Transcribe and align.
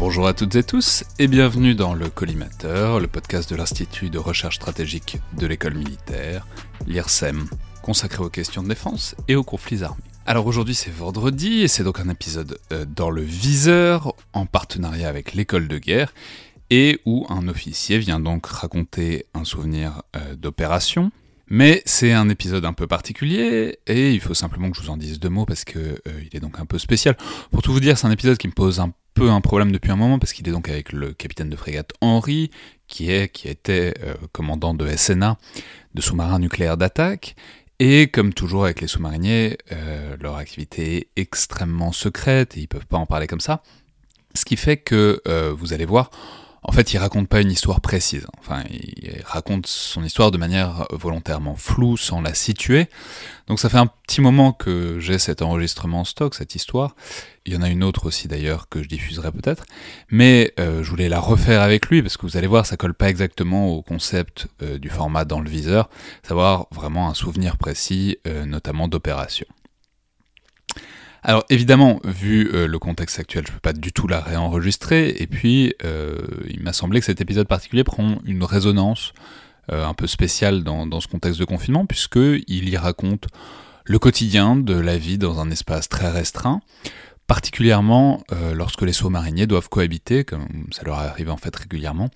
Bonjour 0.00 0.26
à 0.26 0.32
toutes 0.32 0.54
et 0.54 0.62
tous 0.62 1.04
et 1.18 1.28
bienvenue 1.28 1.74
dans 1.74 1.92
le 1.92 2.08
Collimateur, 2.08 3.00
le 3.00 3.06
podcast 3.06 3.50
de 3.50 3.56
l'Institut 3.56 4.08
de 4.08 4.16
recherche 4.16 4.56
stratégique 4.56 5.18
de 5.36 5.46
l'école 5.46 5.74
militaire, 5.74 6.46
l'IRSEM, 6.86 7.44
consacré 7.82 8.24
aux 8.24 8.30
questions 8.30 8.62
de 8.62 8.68
défense 8.68 9.14
et 9.28 9.36
aux 9.36 9.44
conflits 9.44 9.82
armés. 9.82 10.02
Alors 10.24 10.46
aujourd'hui 10.46 10.74
c'est 10.74 10.90
vendredi 10.90 11.60
et 11.60 11.68
c'est 11.68 11.84
donc 11.84 12.00
un 12.00 12.08
épisode 12.08 12.58
euh, 12.72 12.86
dans 12.86 13.10
le 13.10 13.20
viseur 13.20 14.14
en 14.32 14.46
partenariat 14.46 15.06
avec 15.06 15.34
l'école 15.34 15.68
de 15.68 15.76
guerre 15.76 16.14
et 16.70 17.02
où 17.04 17.26
un 17.28 17.46
officier 17.46 17.98
vient 17.98 18.20
donc 18.20 18.46
raconter 18.46 19.26
un 19.34 19.44
souvenir 19.44 20.02
euh, 20.16 20.34
d'opération. 20.34 21.12
Mais 21.52 21.82
c'est 21.84 22.12
un 22.12 22.30
épisode 22.30 22.64
un 22.64 22.72
peu 22.72 22.86
particulier 22.86 23.80
et 23.86 24.12
il 24.12 24.20
faut 24.20 24.34
simplement 24.34 24.70
que 24.70 24.78
je 24.78 24.82
vous 24.82 24.90
en 24.90 24.96
dise 24.96 25.18
deux 25.18 25.28
mots 25.28 25.44
parce 25.44 25.64
que 25.64 25.78
euh, 25.78 26.22
il 26.24 26.34
est 26.34 26.40
donc 26.40 26.58
un 26.58 26.64
peu 26.64 26.78
spécial. 26.78 27.18
Pour 27.50 27.60
tout 27.60 27.72
vous 27.72 27.80
dire, 27.80 27.98
c'est 27.98 28.06
un 28.06 28.12
épisode 28.12 28.38
qui 28.38 28.46
me 28.46 28.52
pose 28.52 28.80
un 28.80 28.92
un 29.28 29.40
problème 29.40 29.72
depuis 29.72 29.90
un 29.90 29.96
moment 29.96 30.18
parce 30.18 30.32
qu'il 30.32 30.48
est 30.48 30.52
donc 30.52 30.68
avec 30.68 30.92
le 30.92 31.12
capitaine 31.12 31.50
de 31.50 31.56
frégate 31.56 31.92
Henri 32.00 32.50
qui 32.86 33.10
est 33.10 33.30
qui 33.30 33.48
était 33.48 33.94
commandant 34.32 34.74
de 34.74 34.88
SNA 34.88 35.36
de 35.94 36.00
sous-marins 36.00 36.38
nucléaires 36.38 36.76
d'attaque 36.76 37.36
et 37.82 38.08
comme 38.08 38.34
toujours 38.34 38.64
avec 38.64 38.82
les 38.82 38.86
sous-mariniers, 38.86 39.56
euh, 39.72 40.14
leur 40.20 40.36
activité 40.36 40.96
est 40.96 41.08
extrêmement 41.16 41.92
secrète 41.92 42.58
et 42.58 42.60
ils 42.60 42.66
peuvent 42.68 42.86
pas 42.86 42.98
en 42.98 43.06
parler 43.06 43.26
comme 43.26 43.40
ça. 43.40 43.62
Ce 44.34 44.44
qui 44.44 44.56
fait 44.56 44.76
que 44.76 45.22
euh, 45.26 45.54
vous 45.56 45.72
allez 45.72 45.86
voir, 45.86 46.10
en 46.62 46.72
fait, 46.72 46.92
il 46.92 46.98
raconte 46.98 47.28
pas 47.28 47.40
une 47.40 47.50
histoire 47.50 47.80
précise. 47.80 48.26
Enfin, 48.38 48.62
il 48.70 49.22
raconte 49.24 49.66
son 49.66 50.04
histoire 50.04 50.30
de 50.30 50.38
manière 50.38 50.86
volontairement 50.90 51.56
floue, 51.56 51.96
sans 51.96 52.20
la 52.20 52.34
situer. 52.34 52.88
Donc 53.46 53.58
ça 53.58 53.68
fait 53.68 53.78
un 53.78 53.86
petit 53.86 54.20
moment 54.20 54.52
que 54.52 54.98
j'ai 55.00 55.18
cet 55.18 55.40
enregistrement 55.42 56.00
en 56.00 56.04
stock, 56.04 56.34
cette 56.34 56.54
histoire. 56.54 56.94
Il 57.46 57.54
y 57.54 57.56
en 57.56 57.62
a 57.62 57.70
une 57.70 57.82
autre 57.82 58.06
aussi 58.06 58.28
d'ailleurs 58.28 58.68
que 58.68 58.82
je 58.82 58.88
diffuserai 58.88 59.32
peut-être. 59.32 59.64
Mais 60.10 60.52
euh, 60.60 60.82
je 60.82 60.90
voulais 60.90 61.08
la 61.08 61.18
refaire 61.18 61.62
avec 61.62 61.86
lui 61.86 62.02
parce 62.02 62.16
que 62.16 62.26
vous 62.26 62.36
allez 62.36 62.46
voir, 62.46 62.66
ça 62.66 62.76
colle 62.76 62.94
pas 62.94 63.08
exactement 63.08 63.68
au 63.68 63.82
concept 63.82 64.48
euh, 64.62 64.78
du 64.78 64.90
format 64.90 65.24
dans 65.24 65.40
le 65.40 65.48
viseur. 65.48 65.88
Savoir 66.22 66.66
vraiment 66.70 67.08
un 67.08 67.14
souvenir 67.14 67.56
précis, 67.56 68.18
euh, 68.26 68.44
notamment 68.44 68.86
d'opération. 68.86 69.46
Alors 71.22 71.44
évidemment, 71.50 72.00
vu 72.04 72.50
euh, 72.54 72.66
le 72.66 72.78
contexte 72.78 73.18
actuel, 73.18 73.44
je 73.46 73.52
ne 73.52 73.56
peux 73.56 73.60
pas 73.60 73.72
du 73.72 73.92
tout 73.92 74.06
la 74.06 74.20
réenregistrer, 74.20 75.14
et 75.18 75.26
puis 75.26 75.74
euh, 75.84 76.18
il 76.48 76.62
m'a 76.62 76.72
semblé 76.72 77.00
que 77.00 77.06
cet 77.06 77.20
épisode 77.20 77.46
particulier 77.46 77.84
prend 77.84 78.18
une 78.24 78.42
résonance 78.42 79.12
euh, 79.70 79.86
un 79.86 79.92
peu 79.92 80.06
spéciale 80.06 80.64
dans, 80.64 81.00
ce 81.00 81.08
contexte 81.08 81.38
de 81.38 81.44
confinement, 81.44 81.84
puisqu'il 81.84 82.68
y 82.68 82.76
raconte 82.76 83.26
le 83.84 83.98
quotidien 83.98 84.56
de 84.56 84.74
la 84.74 84.96
vie 84.96 85.18
dans 85.18 85.40
un 85.40 85.50
espace 85.50 85.88
très 85.88 86.10
restreint, 86.10 86.60
particulièrement 87.26 88.22
lorsque 88.54 88.82
les 88.82 88.92
sous-mariniers 88.92 89.46
doivent 89.46 89.68
cohabiter, 89.68 90.24
comme 90.24 90.66
ça 90.70 90.82
leur 90.84 90.98
arrive 90.98 91.30
en 91.30 91.36
fait 91.36 91.54
régulièrement, 91.54 92.10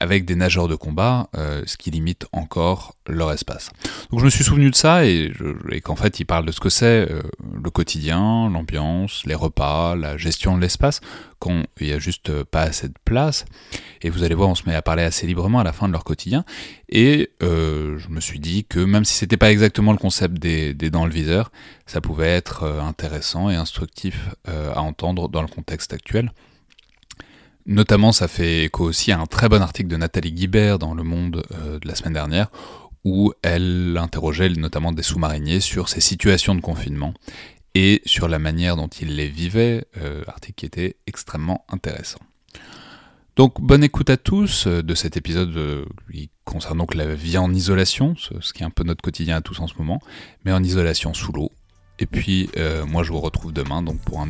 avec 0.00 0.24
des 0.24 0.34
nageurs 0.34 0.66
de 0.66 0.74
combat, 0.74 1.28
euh, 1.36 1.62
ce 1.66 1.76
qui 1.76 1.90
limite 1.90 2.26
encore 2.32 2.96
leur 3.06 3.30
espace. 3.32 3.70
Donc 4.10 4.20
je 4.20 4.24
me 4.24 4.30
suis 4.30 4.44
souvenu 4.44 4.70
de 4.70 4.74
ça 4.74 5.04
et, 5.04 5.30
qu'en 5.84 5.94
fait 5.94 6.18
il 6.20 6.24
parle 6.24 6.46
de 6.46 6.52
ce 6.52 6.60
que 6.60 6.70
c'est 6.70 7.06
euh, 7.10 7.22
le 7.62 7.70
quotidien, 7.70 8.48
l'ambiance, 8.50 9.22
les 9.26 9.34
repas, 9.34 9.94
la 9.94 10.16
gestion 10.16 10.56
de 10.56 10.62
l'espace, 10.62 11.00
quand 11.38 11.64
il 11.80 11.88
n'y 11.88 11.92
a 11.92 11.98
juste 11.98 12.42
pas 12.44 12.62
assez 12.62 12.88
de 12.88 12.94
place. 13.04 13.44
Et 14.00 14.08
vous 14.08 14.24
allez 14.24 14.34
voir, 14.34 14.48
on 14.48 14.54
se 14.54 14.66
met 14.66 14.74
à 14.74 14.82
parler 14.82 15.02
assez 15.02 15.26
librement 15.26 15.60
à 15.60 15.64
la 15.64 15.74
fin 15.74 15.86
de 15.86 15.92
leur 15.92 16.04
quotidien. 16.04 16.44
Et 16.88 17.30
euh, 17.42 17.98
je 17.98 18.08
me 18.08 18.20
suis 18.20 18.40
dit 18.40 18.64
que 18.64 18.80
même 18.80 19.04
si 19.04 19.14
c'était 19.14 19.36
pas 19.36 19.50
exactement 19.52 19.92
le 19.92 19.98
concept 19.98 20.38
des, 20.38 20.72
des 20.72 20.90
dans 20.90 21.04
le 21.04 21.12
viseur, 21.12 21.52
ça 21.84 22.00
pouvait 22.00 22.28
être 22.28 22.64
intéressant 22.64 23.50
et 23.50 23.56
instructif 23.56 24.30
à 24.46 24.80
entendre 24.80 25.28
dans 25.28 25.42
le 25.42 25.48
contexte 25.48 25.92
actuel. 25.92 26.32
Notamment, 27.66 28.12
ça 28.12 28.28
fait 28.28 28.64
écho 28.64 28.84
aussi 28.84 29.12
à 29.12 29.20
un 29.20 29.26
très 29.26 29.48
bon 29.48 29.62
article 29.62 29.88
de 29.88 29.96
Nathalie 29.96 30.32
Guibert 30.32 30.78
dans 30.78 30.94
Le 30.94 31.02
Monde 31.02 31.44
euh, 31.52 31.78
de 31.78 31.86
la 31.86 31.94
semaine 31.94 32.14
dernière, 32.14 32.50
où 33.04 33.32
elle 33.42 33.96
interrogeait 33.98 34.48
notamment 34.50 34.92
des 34.92 35.02
sous-mariniers 35.02 35.60
sur 35.60 35.88
ces 35.88 36.00
situations 36.00 36.54
de 36.54 36.60
confinement 36.60 37.14
et 37.74 38.02
sur 38.06 38.28
la 38.28 38.38
manière 38.38 38.76
dont 38.76 38.88
ils 38.88 39.14
les 39.14 39.28
vivaient, 39.28 39.84
euh, 39.98 40.24
article 40.26 40.54
qui 40.54 40.66
était 40.66 40.96
extrêmement 41.06 41.64
intéressant. 41.68 42.18
Donc 43.36 43.60
bonne 43.60 43.84
écoute 43.84 44.10
à 44.10 44.16
tous 44.16 44.66
euh, 44.66 44.82
de 44.82 44.94
cet 44.94 45.16
épisode 45.16 45.86
qui 46.10 46.30
concerne 46.44 46.78
donc 46.78 46.94
la 46.94 47.14
vie 47.14 47.38
en 47.38 47.52
isolation, 47.52 48.16
ce, 48.16 48.52
qui 48.52 48.62
est 48.62 48.66
un 48.66 48.70
peu 48.70 48.84
notre 48.84 49.02
quotidien 49.02 49.36
à 49.36 49.40
tous 49.42 49.60
en 49.60 49.68
ce 49.68 49.74
moment, 49.78 50.00
mais 50.44 50.52
en 50.52 50.62
isolation 50.62 51.14
sous 51.14 51.32
l'eau. 51.32 51.52
Et 51.98 52.06
puis 52.06 52.48
moi 52.88 53.02
je 53.02 53.12
vous 53.12 53.20
retrouve 53.20 53.52
demain 53.52 53.82
donc 53.82 54.00
pour 54.00 54.22
un 54.22 54.28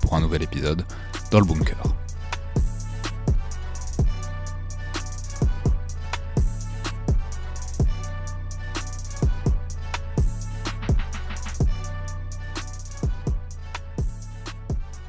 pour 0.00 0.14
un 0.14 0.20
nouvel 0.20 0.44
épisode 0.44 0.84
dans 1.32 1.40
le 1.40 1.44
bunker. 1.44 2.05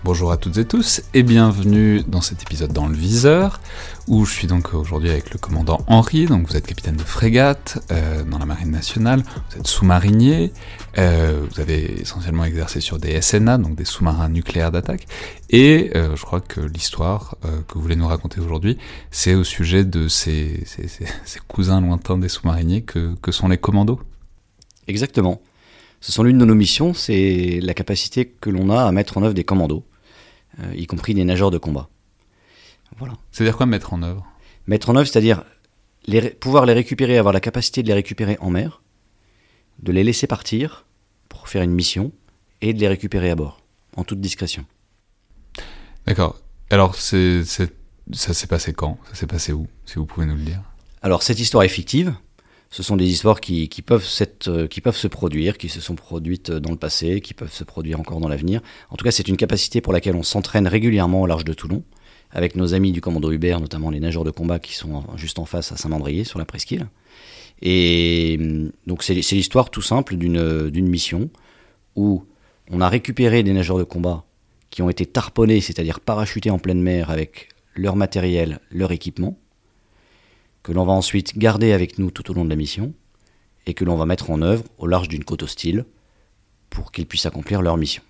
Bonjour 0.08 0.32
à 0.32 0.38
toutes 0.38 0.56
et 0.56 0.64
tous 0.64 1.02
et 1.14 1.22
bienvenue 1.22 2.02
dans 2.08 2.22
cet 2.22 2.42
épisode 2.42 2.72
dans 2.72 2.88
le 2.88 2.96
viseur 2.96 3.60
où 4.08 4.24
je 4.24 4.32
suis 4.32 4.48
donc 4.48 4.74
aujourd'hui 4.74 5.10
avec 5.10 5.32
le 5.32 5.38
commandant 5.38 5.84
Henri, 5.88 6.28
donc 6.28 6.48
vous 6.48 6.56
êtes 6.56 6.66
capitaine 6.66 6.96
de 6.96 7.04
frégate 7.04 7.80
euh, 7.92 8.24
dans 8.24 8.38
la 8.38 8.46
marine 8.46 8.72
nationale, 8.72 9.22
vous 9.52 9.60
êtes 9.60 9.68
sous-marinier, 9.68 10.54
euh, 10.98 11.46
vous 11.52 11.60
avez 11.60 12.00
essentiellement 12.00 12.46
exercé 12.46 12.80
sur 12.80 13.00
des 13.00 13.22
SNA, 13.22 13.58
donc 13.58 13.76
des 13.76 13.84
sous-marins 13.84 14.30
nucléaires 14.30 14.72
d'attaque, 14.72 15.08
et 15.50 15.92
euh, 15.98 16.16
je 16.16 16.22
crois 16.22 16.40
que 16.40 16.62
l'histoire 16.62 17.36
que 17.68 17.74
vous 17.74 17.82
voulez 17.82 17.98
nous 17.98 18.08
raconter 18.08 18.40
aujourd'hui, 18.40 18.78
c'est 19.12 19.36
au 19.36 19.44
sujet 19.44 19.84
de 19.84 20.08
ces, 20.08 20.64
cousins 21.50 21.82
lointains 21.82 22.18
des 22.18 22.30
sous-mariniers 22.30 22.84
que, 22.84 23.14
que 23.22 23.34
sont 23.34 23.50
les 23.50 23.58
commandos. 23.58 24.00
Exactement. 24.88 25.42
Ce 26.00 26.14
sont 26.14 26.24
l'une 26.24 26.38
de 26.38 26.46
nos 26.46 26.56
missions, 26.56 26.94
c'est 26.94 27.60
la 27.62 27.74
capacité 27.74 28.26
que 28.26 28.50
l'on 28.50 28.70
a 28.70 28.86
à 28.86 28.92
mettre 28.94 29.18
en 29.18 29.24
œuvre 29.24 29.34
des 29.34 29.44
commandos. 29.44 29.84
Euh, 30.60 30.74
y 30.76 30.88
compris 30.88 31.14
des 31.14 31.24
nageurs 31.24 31.52
de 31.52 31.58
combat. 31.58 31.90
Voilà. 32.98 33.14
C'est-à-dire 33.32 33.58
quoi 33.58 33.66
mettre 33.66 33.94
en 33.94 34.02
œuvre? 34.02 34.26
Mettre 34.66 34.90
en 34.90 34.96
œuvre, 34.96 35.08
c'est-à-dire 35.08 35.44
les, 36.06 36.30
pouvoir 36.32 36.66
les 36.66 36.74
récupérer, 36.74 37.18
avoir 37.18 37.34
la 37.34 37.40
capacité 37.40 37.84
de 37.84 37.88
les 37.88 37.94
récupérer 37.94 38.38
en 38.40 38.50
mer, 38.50 38.82
de 39.80 39.92
les 39.92 40.04
laisser 40.04 40.26
partir 40.26 40.86
pour 41.30 41.48
faire 41.48 41.62
une 41.62 41.72
mission 41.72 42.12
et 42.62 42.74
de 42.74 42.80
les 42.80 42.88
récupérer 42.88 43.30
à 43.30 43.36
bord, 43.36 43.62
en 43.96 44.04
toute 44.04 44.20
discrétion. 44.20 44.66
D'accord. 46.06 46.40
Alors, 46.70 46.96
c'est, 46.96 47.44
ça 47.46 48.34
s'est 48.34 48.48
passé 48.48 48.74
quand? 48.74 48.98
Ça 49.10 49.16
s'est 49.16 49.28
passé 49.28 49.54
où? 49.54 49.68
Si 49.86 49.96
vous 49.96 50.06
pouvez 50.06 50.26
nous 50.26 50.36
le 50.36 50.44
dire. 50.44 50.62
Alors, 51.02 51.22
cette 51.24 51.40
histoire 51.40 51.64
est 51.64 51.70
fictive 51.70 52.16
ce 52.70 52.84
sont 52.84 52.98
des 52.98 53.08
histoires 53.08 53.40
qui, 53.40 53.68
peuvent 53.86 54.08
euh, 54.48 54.68
peuvent 54.84 54.98
se 54.98 55.08
produire, 55.08 55.58
qui 55.58 55.70
se 55.70 55.80
sont 55.80 55.96
produites 55.96 56.52
dans 56.52 56.72
le 56.72 56.78
passé, 56.78 57.22
qui 57.22 57.34
peuvent 57.34 57.54
se 57.54 57.64
produire 57.64 58.00
encore 58.00 58.20
dans 58.20 58.28
l'avenir. 58.28 58.62
En 58.90 58.98
tout 58.98 59.06
cas, 59.06 59.12
c'est 59.12 59.28
une 59.28 59.38
capacité 59.38 59.82
pour 59.82 59.94
laquelle 59.94 60.16
on 60.16 60.24
s'entraîne 60.24 60.68
régulièrement 60.68 61.22
au 61.22 61.28
large 61.28 61.46
de 61.46 61.54
Toulon, 61.54 61.84
avec 62.32 62.56
nos 62.56 62.74
amis 62.74 62.92
du 62.92 63.00
commando 63.00 63.32
Hubert, 63.32 63.62
notamment 63.62 63.90
les 63.90 64.00
nageurs 64.00 64.26
de 64.26 64.32
combat 64.32 64.60
qui 64.60 64.76
sont 64.76 65.04
juste 65.16 65.40
en 65.40 65.46
face 65.46 65.72
à 65.72 65.78
Saint-Mandrier, 65.78 66.24
sur 66.26 66.40
la 66.40 66.46
presqu'île. 66.46 66.88
Et 67.62 68.38
hum, 68.40 68.72
donc 68.86 69.04
c'est 69.04 69.14
l'histoire 69.14 69.70
tout 69.70 69.82
simple 69.82 70.18
d'une 70.18 70.88
mission 70.88 71.30
où 71.96 72.26
on 72.70 72.82
a 72.82 72.90
récupéré 72.90 73.44
des 73.44 73.54
nageurs 73.54 73.78
de 73.78 73.84
combat 73.84 74.26
qui 74.70 74.82
ont 74.82 74.90
été 74.90 75.06
tarponnés, 75.06 75.62
c'est-à-dire 75.62 76.02
parachutés 76.02 76.52
en 76.52 76.60
pleine 76.60 76.82
mer 76.82 77.10
avec 77.10 77.50
leur 77.76 77.96
matériel, 77.96 78.60
leur 78.72 78.92
équipement, 78.92 79.40
que 80.68 80.74
l'on 80.74 80.84
va 80.84 80.92
ensuite 80.92 81.38
garder 81.38 81.72
avec 81.72 81.98
nous 81.98 82.12
tout 82.12 82.30
au 82.30 82.34
long 82.34 82.44
de 82.44 82.50
la 82.50 82.58
mission 82.58 82.94
et 83.68 83.74
que 83.74 83.86
l'on 83.86 83.96
va 83.96 84.06
mettre 84.06 84.30
en 84.32 84.42
œuvre 84.42 84.66
au 84.80 84.86
large 84.86 85.08
d'une 85.08 85.24
côte 85.24 85.44
hostile 85.44 85.86
pour 86.70 86.92
qu'ils 86.92 87.06
puissent 87.06 87.26
accomplir 87.26 87.62
leur 87.62 87.78
mission. 87.78 88.04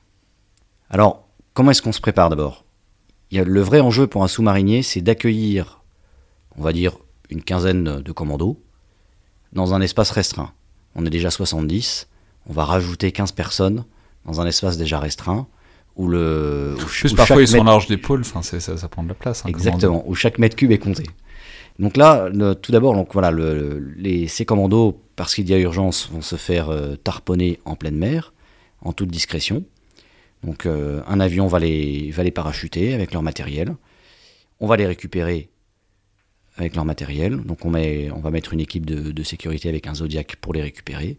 Alors, 0.89 1.27
comment 1.54 1.69
est-ce 1.69 1.83
qu'on 1.83 1.92
se 1.92 2.01
prépare 2.01 2.31
d'abord? 2.31 2.65
Le 3.31 3.62
vrai 3.62 3.80
enjeu 3.80 4.07
pour 4.07 4.24
un 4.24 4.27
sous-marinier, 4.27 4.81
c'est 4.81 5.01
d'accueillir, 5.01 5.83
on 6.57 6.63
va 6.63 6.74
dire, 6.74 6.98
une 7.30 7.44
quinzaine 7.44 8.01
de 8.01 8.12
commandos 8.12 8.59
dans 9.54 9.75
un 9.75 9.81
espace 9.81 10.09
restreint. 10.09 10.51
On 10.95 11.06
est 11.06 11.12
déjà 11.12 11.30
70, 11.30 12.07
on 12.50 12.54
va 12.54 12.63
rajouter 12.65 13.12
15 13.12 13.33
personnes 13.33 13.86
dans 14.25 14.42
un 14.42 14.48
espace 14.48 14.77
déjà 14.77 15.00
restreint 15.00 15.45
où 15.95 16.07
le 16.07 16.74
où 16.75 16.86
Plus 16.86 17.13
où 17.13 17.15
parfois 17.15 17.39
ils 17.44 17.48
sont 17.48 17.63
larges 17.63 17.86
d'épaule, 17.88 18.21
enfin, 18.21 18.42
c'est- 18.42 18.59
ça, 18.59 18.77
ça 18.77 18.88
prend 18.88 19.04
de 19.04 19.09
la 19.09 19.13
place. 19.13 19.44
hein, 19.45 19.50
Exactement, 19.50 20.04
où 20.07 20.15
chaque 20.15 20.39
mètre 20.39 20.56
cube 20.56 20.71
est 20.71 20.80
compté. 20.80 21.04
Donc 21.79 21.95
là, 21.95 22.29
tout 22.62 22.71
d'abord, 22.71 22.95
donc 22.95 23.13
voilà, 23.13 23.29
le- 23.31 23.53
le- 23.53 23.94
les, 23.97 24.27
ces 24.27 24.45
commandos, 24.45 25.00
parce 25.15 25.35
qu'il 25.35 25.47
y 25.50 25.53
a 25.53 25.57
urgence, 25.59 26.09
vont 26.12 26.21
se 26.21 26.35
faire 26.35 26.69
euh, 26.69 26.95
tarponner 26.95 27.59
en 27.65 27.75
pleine 27.75 27.97
mer, 27.97 28.33
en 28.81 28.94
toute 28.94 29.09
discrétion. 29.09 29.63
Donc 30.44 30.65
euh, 30.65 31.01
un 31.07 31.19
avion 31.19 31.47
va 31.47 31.59
les, 31.59 32.09
va 32.12 32.24
les 32.24 32.31
parachuter 32.31 32.94
avec 32.94 33.13
leur 33.13 33.21
matériel. 33.24 33.75
On 34.59 34.68
va 34.68 34.75
les 34.77 34.88
récupérer 34.88 35.50
avec 36.57 36.75
leur 36.75 36.85
matériel. 36.85 37.38
Donc 37.41 37.63
on, 37.65 37.74
on 37.74 38.19
va 38.19 38.31
mettre 38.31 38.53
une 38.53 38.59
équipe 38.59 38.85
de, 38.85 39.12
de 39.12 39.23
sécurité 39.23 39.69
avec 39.69 39.88
un 39.88 39.95
Zodiac 39.95 40.35
pour 40.38 40.53
les 40.53 40.62
récupérer. 40.62 41.18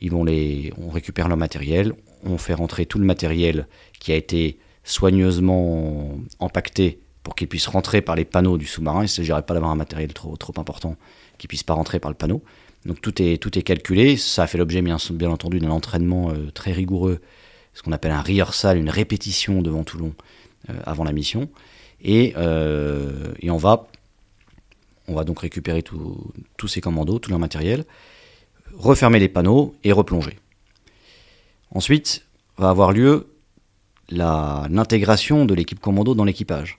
Ils 0.00 0.10
vont 0.10 0.24
les, 0.24 0.72
on 0.78 0.90
récupère 0.90 1.28
leur 1.28 1.36
matériel, 1.36 1.92
on 2.24 2.38
fait 2.38 2.54
rentrer 2.54 2.86
tout 2.86 2.98
le 2.98 3.04
matériel 3.04 3.66
qui 4.00 4.12
a 4.12 4.16
été 4.16 4.58
soigneusement 4.82 6.18
empaqueté 6.40 6.98
pour 7.24 7.34
qu'il 7.34 7.48
puisse 7.48 7.66
rentrer 7.66 8.02
par 8.02 8.14
les 8.14 8.24
panneaux 8.24 8.58
du 8.58 8.66
sous-marin. 8.66 9.00
Il 9.00 9.04
ne 9.04 9.08
s'agirait 9.08 9.42
pas 9.42 9.54
d'avoir 9.54 9.72
un 9.72 9.76
matériel 9.76 10.12
trop, 10.12 10.36
trop 10.36 10.52
important 10.58 10.96
qui 11.38 11.48
puisse 11.48 11.64
pas 11.64 11.74
rentrer 11.74 11.98
par 11.98 12.10
le 12.10 12.16
panneau. 12.16 12.42
Donc 12.84 13.00
tout 13.00 13.20
est, 13.20 13.38
tout 13.42 13.58
est 13.58 13.62
calculé. 13.62 14.16
Ça 14.16 14.44
a 14.44 14.46
fait 14.46 14.58
l'objet, 14.58 14.82
bien, 14.82 14.96
entendu, 14.96 15.58
d'un 15.58 15.70
entraînement 15.70 16.30
euh, 16.30 16.50
très 16.52 16.70
rigoureux, 16.70 17.20
ce 17.72 17.82
qu'on 17.82 17.92
appelle 17.92 18.12
un 18.12 18.20
rehearsal, 18.20 18.76
une 18.76 18.90
répétition 18.90 19.62
devant 19.62 19.84
Toulon 19.84 20.14
euh, 20.68 20.74
avant 20.84 21.02
la 21.02 21.12
mission. 21.12 21.48
Et, 22.02 22.34
euh, 22.36 23.32
et 23.40 23.50
on, 23.50 23.56
va, 23.56 23.88
on 25.08 25.14
va 25.14 25.24
donc 25.24 25.40
récupérer 25.40 25.82
tous 25.82 26.68
ces 26.68 26.82
commandos, 26.82 27.18
tout 27.18 27.30
leur 27.30 27.38
matériel, 27.38 27.84
refermer 28.76 29.18
les 29.18 29.30
panneaux 29.30 29.74
et 29.82 29.92
replonger. 29.92 30.38
Ensuite, 31.70 32.26
va 32.58 32.68
avoir 32.68 32.92
lieu 32.92 33.28
l'intégration 34.10 35.46
de 35.46 35.54
l'équipe 35.54 35.80
commando 35.80 36.14
dans 36.14 36.24
l'équipage. 36.24 36.78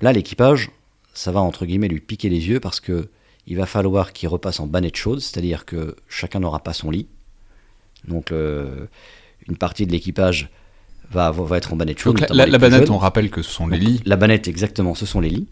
Là, 0.00 0.12
l'équipage, 0.12 0.70
ça 1.14 1.32
va 1.32 1.40
entre 1.40 1.66
guillemets 1.66 1.88
lui 1.88 2.00
piquer 2.00 2.28
les 2.28 2.48
yeux 2.48 2.60
parce 2.60 2.80
que 2.80 3.08
il 3.46 3.56
va 3.56 3.66
falloir 3.66 4.12
qu'il 4.12 4.28
repasse 4.28 4.60
en 4.60 4.66
bannette 4.66 4.96
chaude, 4.96 5.20
c'est-à-dire 5.20 5.64
que 5.64 5.96
chacun 6.08 6.40
n'aura 6.40 6.60
pas 6.62 6.72
son 6.72 6.90
lit. 6.90 7.06
Donc, 8.06 8.30
le- 8.30 8.88
une 9.48 9.56
partie 9.56 9.86
de 9.86 9.92
l'équipage 9.92 10.50
va, 11.10 11.30
va 11.32 11.56
être 11.56 11.72
en 11.72 11.76
bannette 11.76 11.98
chaude. 11.98 12.18
Donc 12.18 12.28
la, 12.30 12.46
banette, 12.58 12.80
jeunes. 12.86 12.90
on 12.90 12.98
rappelle 12.98 13.30
que 13.30 13.42
ce 13.42 13.50
sont 13.50 13.66
les 13.66 13.78
Donc, 13.78 13.88
lits. 13.88 14.00
La 14.04 14.16
banette, 14.16 14.46
exactement, 14.46 14.94
ce 14.94 15.06
sont 15.06 15.20
les 15.20 15.30
lits. 15.30 15.48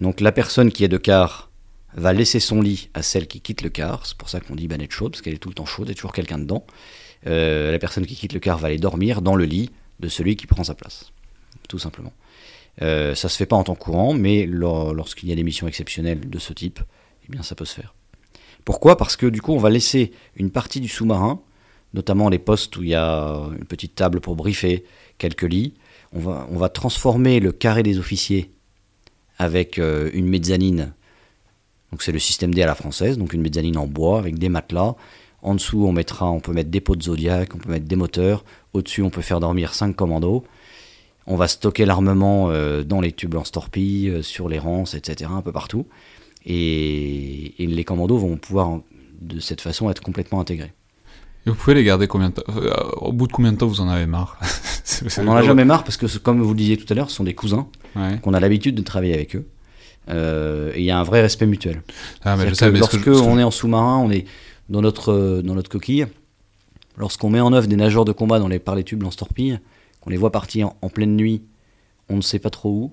Donc 0.00 0.20
la 0.20 0.32
personne 0.32 0.72
qui 0.72 0.82
est 0.84 0.88
de 0.88 0.96
quart 0.98 1.50
va 1.94 2.12
laisser 2.12 2.40
son 2.40 2.60
lit 2.60 2.88
à 2.94 3.02
celle 3.02 3.26
qui 3.26 3.40
quitte 3.40 3.62
le 3.62 3.68
quart. 3.70 4.04
C'est 4.06 4.16
pour 4.16 4.28
ça 4.28 4.40
qu'on 4.40 4.54
dit 4.56 4.66
banette 4.66 4.90
chaude, 4.92 5.12
parce 5.12 5.22
qu'elle 5.22 5.34
est 5.34 5.38
tout 5.38 5.48
le 5.50 5.54
temps 5.54 5.66
chaude, 5.66 5.86
il 5.86 5.90
y 5.90 5.92
a 5.92 5.94
toujours 5.94 6.12
quelqu'un 6.12 6.38
dedans. 6.38 6.66
Euh, 7.26 7.70
la 7.70 7.78
personne 7.78 8.04
qui 8.06 8.14
quitte 8.16 8.32
le 8.32 8.40
quart 8.40 8.58
va 8.58 8.68
aller 8.68 8.78
dormir 8.78 9.22
dans 9.22 9.36
le 9.36 9.44
lit 9.44 9.70
de 10.00 10.08
celui 10.08 10.36
qui 10.36 10.46
prend 10.46 10.64
sa 10.64 10.74
place, 10.74 11.12
tout 11.68 11.78
simplement. 11.78 12.12
Euh, 12.82 13.14
ça 13.14 13.28
se 13.28 13.36
fait 13.36 13.46
pas 13.46 13.56
en 13.56 13.64
temps 13.64 13.74
courant, 13.74 14.12
mais 14.12 14.46
lor- 14.46 14.92
lorsqu'il 14.94 15.28
y 15.28 15.32
a 15.32 15.34
des 15.34 15.42
missions 15.42 15.66
exceptionnelles 15.66 16.28
de 16.28 16.38
ce 16.38 16.52
type, 16.52 16.80
eh 17.26 17.32
bien 17.32 17.42
ça 17.42 17.54
peut 17.54 17.64
se 17.64 17.74
faire. 17.74 17.94
Pourquoi? 18.64 18.96
Parce 18.96 19.16
que 19.16 19.26
du 19.26 19.40
coup, 19.40 19.52
on 19.52 19.58
va 19.58 19.70
laisser 19.70 20.12
une 20.36 20.50
partie 20.50 20.80
du 20.80 20.88
sous-marin, 20.88 21.40
notamment 21.94 22.28
les 22.28 22.38
postes 22.38 22.76
où 22.76 22.82
il 22.82 22.90
y 22.90 22.94
a 22.94 23.48
une 23.58 23.64
petite 23.64 23.94
table 23.94 24.20
pour 24.20 24.36
briefer, 24.36 24.84
quelques 25.18 25.42
lits. 25.44 25.74
On 26.12 26.20
va, 26.20 26.46
on 26.50 26.56
va 26.58 26.68
transformer 26.68 27.40
le 27.40 27.52
carré 27.52 27.82
des 27.82 27.98
officiers 27.98 28.50
avec 29.38 29.78
euh, 29.78 30.10
une 30.12 30.26
mezzanine. 30.26 30.92
Donc 31.92 32.02
c'est 32.02 32.12
le 32.12 32.18
système 32.18 32.52
D 32.52 32.62
à 32.62 32.66
la 32.66 32.74
française, 32.74 33.16
donc 33.16 33.32
une 33.32 33.42
mezzanine 33.42 33.76
en 33.78 33.86
bois 33.86 34.18
avec 34.18 34.38
des 34.38 34.48
matelas. 34.48 34.96
En 35.42 35.54
dessous, 35.54 35.86
on 35.86 35.92
mettra, 35.92 36.30
on 36.30 36.40
peut 36.40 36.52
mettre 36.52 36.70
des 36.70 36.80
pots 36.80 36.96
de 36.96 37.02
Zodiac, 37.02 37.54
on 37.54 37.58
peut 37.58 37.70
mettre 37.70 37.86
des 37.86 37.96
moteurs. 37.96 38.44
Au-dessus, 38.72 39.02
on 39.02 39.10
peut 39.10 39.22
faire 39.22 39.38
dormir 39.40 39.74
5 39.74 39.94
commandos. 39.94 40.44
On 41.26 41.36
va 41.36 41.48
stocker 41.48 41.84
l'armement 41.86 42.50
euh, 42.50 42.82
dans 42.84 43.00
les 43.00 43.12
tubes 43.12 43.34
lance-torpilles, 43.34 44.08
euh, 44.10 44.22
sur 44.22 44.48
les 44.48 44.58
rances, 44.58 44.94
etc., 44.94 45.30
un 45.34 45.42
peu 45.42 45.52
partout. 45.52 45.86
Et, 46.44 47.62
et 47.62 47.66
les 47.66 47.84
commandos 47.84 48.16
vont 48.18 48.36
pouvoir, 48.36 48.80
de 49.20 49.40
cette 49.40 49.60
façon, 49.60 49.90
être 49.90 50.02
complètement 50.02 50.40
intégrés. 50.40 50.72
Et 51.46 51.50
vous 51.50 51.56
pouvez 51.56 51.74
les 51.74 51.84
garder 51.84 52.06
combien 52.08 52.30
de 52.30 52.34
temps 52.34 52.52
euh, 52.56 52.72
Au 52.96 53.12
bout 53.12 53.26
de 53.26 53.32
combien 53.32 53.52
de 53.52 53.56
temps 53.58 53.66
vous 53.66 53.80
en 53.80 53.88
avez 53.88 54.06
marre? 54.06 54.38
On 55.18 55.24
n'en 55.24 55.34
a 55.36 55.42
jamais 55.42 55.64
marre 55.64 55.82
parce 55.84 55.96
que, 55.96 56.06
comme 56.18 56.40
vous 56.40 56.50
le 56.50 56.56
disiez 56.56 56.76
tout 56.76 56.86
à 56.90 56.94
l'heure, 56.94 57.10
ce 57.10 57.16
sont 57.16 57.24
des 57.24 57.34
cousins, 57.34 57.66
Ouais. 57.96 58.18
qu'on 58.22 58.34
a 58.34 58.40
l'habitude 58.40 58.74
de 58.74 58.82
travailler 58.82 59.14
avec 59.14 59.34
eux. 59.36 59.46
Euh, 60.08 60.70
et 60.74 60.80
il 60.80 60.84
y 60.84 60.90
a 60.90 60.98
un 60.98 61.02
vrai 61.02 61.20
respect 61.22 61.46
mutuel. 61.46 61.82
Ah, 62.22 62.36
mais 62.36 62.48
je 62.48 62.54
sais, 62.54 62.70
mais 62.70 62.78
lorsque 62.78 63.02
je- 63.04 63.10
on 63.10 63.38
est 63.38 63.42
en 63.42 63.50
sous-marin, 63.50 63.98
on 63.98 64.10
est 64.10 64.24
dans 64.68 64.80
notre, 64.82 65.40
dans 65.44 65.54
notre 65.54 65.70
coquille. 65.70 66.06
Lorsqu'on 66.96 67.30
met 67.30 67.40
en 67.40 67.52
œuvre 67.52 67.66
des 67.66 67.76
nageurs 67.76 68.04
de 68.04 68.12
combat 68.12 68.38
dans 68.38 68.48
les, 68.48 68.58
par 68.60 68.74
les 68.76 68.84
tubes 68.84 69.02
lance-torpilles, 69.02 69.58
qu'on 70.06 70.10
les 70.10 70.16
voit 70.16 70.30
partir 70.30 70.70
en, 70.82 70.88
pleine 70.88 71.16
nuit, 71.16 71.42
on 72.08 72.16
ne 72.16 72.20
sait 72.20 72.38
pas 72.38 72.50
trop 72.50 72.70
où, 72.70 72.92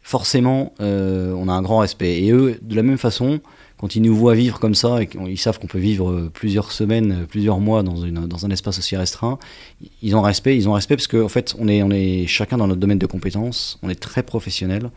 forcément, 0.00 0.72
euh, 0.80 1.32
on 1.32 1.48
a 1.48 1.52
un 1.52 1.60
grand 1.60 1.78
respect. 1.78 2.22
Et 2.22 2.30
eux, 2.30 2.56
de 2.62 2.76
la 2.76 2.84
même 2.84 2.98
façon, 2.98 3.40
quand 3.78 3.96
ils 3.96 4.02
nous 4.02 4.14
voient 4.14 4.36
vivre 4.36 4.60
comme 4.60 4.76
ça, 4.76 5.02
et 5.02 5.08
qu'ils 5.08 5.38
savent 5.38 5.58
qu'on 5.58 5.66
peut 5.66 5.80
vivre 5.80 6.08
euh, 6.08 6.30
plusieurs 6.32 6.70
semaines, 6.70 7.22
euh, 7.22 7.26
plusieurs 7.26 7.58
mois 7.58 7.82
dans, 7.82 8.04
un 8.44 8.50
espace 8.50 8.78
aussi 8.78 8.96
restreint, 8.96 9.40
ils 10.02 10.14
ont 10.14 10.22
respect, 10.22 10.56
ils 10.56 10.68
ont 10.68 10.72
respect 10.74 10.94
parce 10.94 11.08
qu'en 11.08 11.24
en 11.24 11.28
fait, 11.28 11.56
on 11.58 11.66
est, 11.66 11.82
on 11.82 11.90
chacun 12.28 12.58
dans 12.58 12.68
notre 12.68 12.80
domaine 12.80 13.00
de 13.00 13.06
compétences, 13.06 13.80
on 13.82 13.88
est 13.88 14.00
très 14.00 14.22
professionnel, 14.22 14.92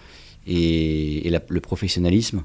et, 0.45 1.31
le 1.49 1.61
professionnalisme, 1.61 2.43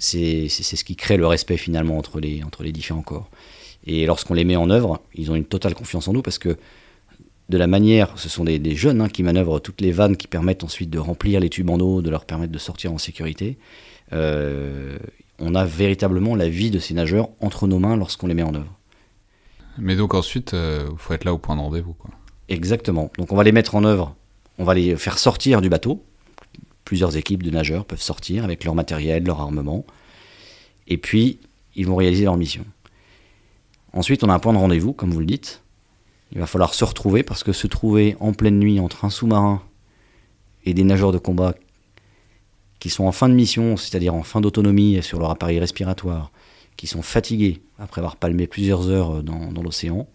c'est 0.00 0.48
ce 0.48 0.82
qui 0.82 0.96
crée 0.96 1.16
le 1.16 1.26
respect 1.28 1.56
finalement 1.56 1.98
entre 1.98 2.18
les, 2.18 2.42
entre 2.42 2.64
les 2.64 2.72
différents 2.72 3.02
corps. 3.02 3.30
Et 3.86 4.06
lorsqu'on 4.06 4.34
les 4.34 4.44
met 4.44 4.56
en 4.56 4.70
œuvre, 4.70 5.00
ils 5.14 5.30
ont 5.30 5.36
une 5.36 5.44
totale 5.44 5.74
confiance 5.74 6.08
en 6.08 6.12
nous 6.12 6.22
parce 6.22 6.38
que 6.38 6.56
de 7.48 7.58
la 7.58 7.66
manière, 7.66 8.18
ce 8.18 8.28
sont 8.28 8.44
des, 8.44 8.58
des 8.58 8.76
jeunes 8.76 9.00
hein, 9.00 9.08
qui 9.08 9.22
manœuvrent 9.22 9.60
toutes 9.60 9.80
les 9.80 9.92
vannes 9.92 10.16
qui 10.16 10.26
permettent 10.26 10.64
ensuite 10.64 10.90
de 10.90 10.98
remplir 10.98 11.40
les 11.40 11.48
tubes 11.48 11.70
en 11.70 11.78
eau, 11.78 12.02
de 12.02 12.10
leur 12.10 12.24
permettre 12.24 12.52
de 12.52 12.58
sortir 12.58 12.92
en 12.92 12.98
sécurité. 12.98 13.58
Euh, 14.12 14.98
on 15.38 15.54
a 15.54 15.64
véritablement 15.64 16.34
la 16.34 16.48
vie 16.48 16.70
de 16.70 16.78
ces 16.78 16.94
nageurs 16.94 17.30
entre 17.40 17.66
nos 17.66 17.78
mains 17.78 17.96
lorsqu'on 17.96 18.26
les 18.26 18.34
met 18.34 18.42
en 18.42 18.54
œuvre. 18.54 18.74
Mais 19.78 19.96
donc 19.96 20.14
ensuite, 20.14 20.52
il 20.54 20.98
faut 20.98 21.14
être 21.14 21.24
là 21.24 21.32
au 21.32 21.38
point 21.38 21.54
de 21.54 21.60
rendez-vous. 21.60 21.92
Quoi. 21.92 22.10
Exactement. 22.48 23.10
Donc 23.18 23.32
on 23.32 23.36
va 23.36 23.44
les 23.44 23.52
mettre 23.52 23.74
en 23.74 23.84
œuvre, 23.84 24.16
on 24.58 24.64
va 24.64 24.74
les 24.74 24.96
faire 24.96 25.18
sortir 25.18 25.60
du 25.60 25.68
bateau. 25.68 26.02
Plusieurs 26.84 27.16
équipes 27.16 27.42
de 27.42 27.50
nageurs 27.50 27.84
peuvent 27.84 28.00
sortir 28.00 28.44
avec 28.44 28.64
leur 28.64 28.74
matériel, 28.74 29.22
leur 29.24 29.40
armement. 29.40 29.84
Et 30.86 30.96
puis, 30.96 31.38
ils 31.76 31.86
vont 31.86 31.96
réaliser 31.96 32.24
leur 32.24 32.36
mission. 32.36 32.64
Ensuite, 33.92 34.24
on 34.24 34.30
a 34.30 34.34
un 34.34 34.38
point 34.38 34.52
de 34.54 34.58
rendez-vous, 34.58 34.94
comme 34.94 35.10
vous 35.10 35.20
le 35.20 35.26
dites. 35.26 35.62
Il 36.32 36.38
va 36.38 36.46
falloir 36.46 36.74
se 36.74 36.84
retrouver 36.84 37.22
parce 37.22 37.42
que 37.42 37.52
se 37.52 37.66
trouver 37.66 38.16
en 38.20 38.32
pleine 38.32 38.58
nuit 38.58 38.80
entre 38.80 39.04
un 39.04 39.10
sous-marin 39.10 39.62
et 40.64 40.74
des 40.74 40.84
nageurs 40.84 41.12
de 41.12 41.18
combat 41.18 41.54
qui 42.78 42.90
sont 42.90 43.04
en 43.04 43.12
fin 43.12 43.28
de 43.28 43.34
mission, 43.34 43.76
c'est-à-dire 43.76 44.14
en 44.14 44.22
fin 44.22 44.40
d'autonomie 44.40 45.02
sur 45.02 45.18
leur 45.18 45.30
appareil 45.30 45.58
respiratoire, 45.58 46.30
qui 46.76 46.86
sont 46.86 47.02
fatigués 47.02 47.60
après 47.78 48.00
avoir 48.00 48.16
palmé 48.16 48.46
plusieurs 48.46 48.88
heures 48.88 49.22
dans, 49.22 49.50
dans 49.50 49.62
l'océan, 49.62 50.06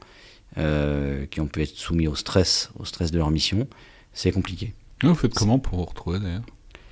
euh, 0.58 1.26
qui 1.26 1.42
ont 1.42 1.48
pu 1.48 1.64
être 1.64 1.76
soumis 1.76 2.08
au 2.08 2.16
stress, 2.16 2.72
au 2.78 2.86
stress 2.86 3.12
de 3.12 3.18
leur 3.18 3.32
mission, 3.32 3.68
c'est 4.14 4.32
compliqué. 4.32 4.74
Et 5.04 5.08
Vous 5.08 5.16
faites 5.16 5.34
comment 5.34 5.60
pour 5.60 5.80
vous 5.80 5.86
retrouver 5.86 6.20
d'ailleurs? 6.20 6.44